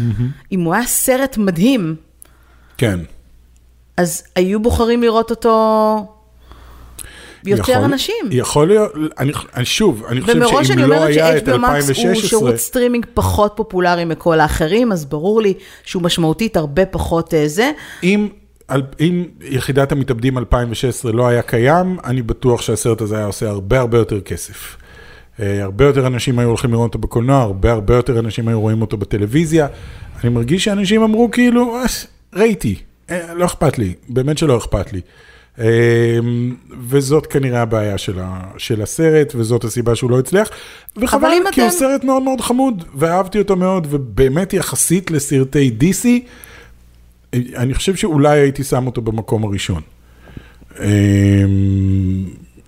[0.53, 1.97] אם הוא היה סרט מדהים,
[2.79, 3.01] כן.
[3.97, 6.07] אז היו בוחרים לראות אותו
[7.47, 8.15] יותר יכול- אנשים.
[8.31, 11.53] יכול להיות, אני, אני שוב, אני חושב ומראש שאם אני לא אומרת היה את ש-HBO
[11.53, 16.87] Max הוא 2016, שירות סטרימינג פחות פופולרי מכל האחרים, אז ברור לי שהוא משמעותית הרבה
[16.87, 17.71] פחות אה, זה.
[18.03, 18.29] אם,
[18.69, 23.81] על, אם יחידת המתאבדים 2016 לא היה קיים, אני בטוח שהסרט הזה היה עושה הרבה
[23.81, 24.77] הרבה יותר כסף.
[25.41, 28.83] אה, הרבה יותר אנשים היו הולכים לראות אותו בקולנוע, הרבה הרבה יותר אנשים היו רואים
[28.83, 29.67] אותו בטלוויזיה.
[30.25, 31.85] אני מרגיש שאנשים אמרו כאילו, "אה,
[32.35, 32.77] ראיתי,
[33.35, 35.01] לא אכפת לי, באמת שלא אכפת לי.
[35.59, 35.65] אה,
[36.89, 40.49] וזאת כנראה הבעיה של, ה, של הסרט, וזאת הסיבה שהוא לא הצליח.
[40.97, 46.07] וחבל, כי הוא אתם- סרט מאוד מאוד חמוד, ואהבתי אותו מאוד, ובאמת יחסית לסרטי DC,
[47.57, 49.83] אני חושב שאולי הייתי שם אותו במקום הראשון.
[50.81, 51.45] אה,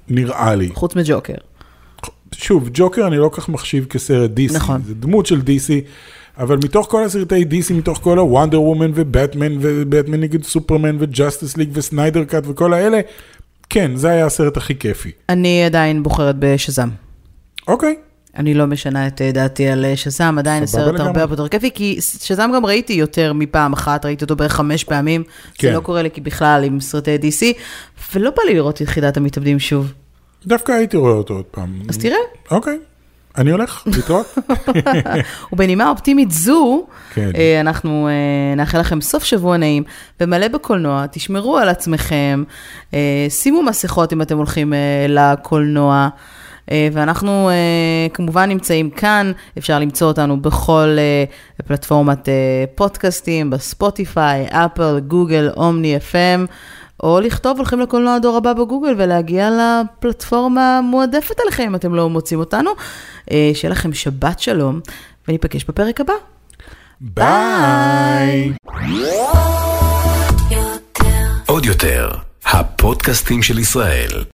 [0.09, 0.69] נראה לי.
[0.75, 1.35] חוץ מג'וקר.
[2.35, 4.55] שוב, ג'וקר אני לא כל כך מחשיב כסרט DC.
[4.55, 4.83] נכון.
[4.87, 5.71] זה דמות של DC,
[6.39, 11.71] אבל מתוך כל הסרטי DC, מתוך כל הוונדר וומן ובטמן ובטמן נגד סופרמן וג'סטיס ליג
[11.73, 13.01] וסניידר קאט וכל האלה,
[13.71, 15.11] כן, זה היה הסרט הכי כיפי.
[15.29, 16.89] אני עדיין בוחרת בשזם.
[17.69, 17.97] אוקיי.
[18.37, 21.01] אני לא משנה את אה, דעתי על אה, שזם, עדיין הסרט.
[21.01, 25.23] הרבה יותר כיפי, כי שזם גם ראיתי יותר מפעם אחת, ראיתי אותו בערך חמש פעמים.
[25.55, 25.69] כן.
[25.69, 27.43] זה לא קורה לי בכלל עם סרטי DC,
[28.15, 29.93] ולא בא לי לראות את יחידת המתאבדים שוב.
[30.47, 31.83] דווקא הייתי רואה אותו עוד פעם.
[31.89, 32.17] אז תראה,
[32.51, 32.79] אוקיי.
[33.39, 34.35] אני הולך להתראות.
[35.53, 37.31] ובנימה אופטימית זו, כן.
[37.37, 39.83] אה, אנחנו אה, נאחל לכם סוף שבוע נעים
[40.21, 42.45] ומלא בקולנוע, תשמרו על עצמכם,
[42.95, 44.73] אה, שימו מסכות אם אתם הולכים
[45.09, 46.09] לקולנוע.
[46.93, 47.51] ואנחנו
[48.15, 50.97] כמובן נמצאים כאן, אפשר למצוא אותנו בכל
[51.67, 52.29] פלטפורמת
[52.75, 56.47] פודקאסטים, בספוטיפיי, אפל, גוגל, אומני, FM,
[57.05, 62.41] או לכתוב הולכים לקולנוע הדור הבא בגוגל ולהגיע לפלטפורמה המועדפת עליכם אם אתם לא מוצאים
[62.41, 62.71] אותנו.
[63.31, 64.81] אה, שיהיה לכם שבת שלום,
[65.29, 66.13] וניפגש בפרק הבא.
[67.01, 68.53] ביי.
[71.47, 72.11] עוד יותר,
[72.47, 74.23] הפודקאסטים של ישראל.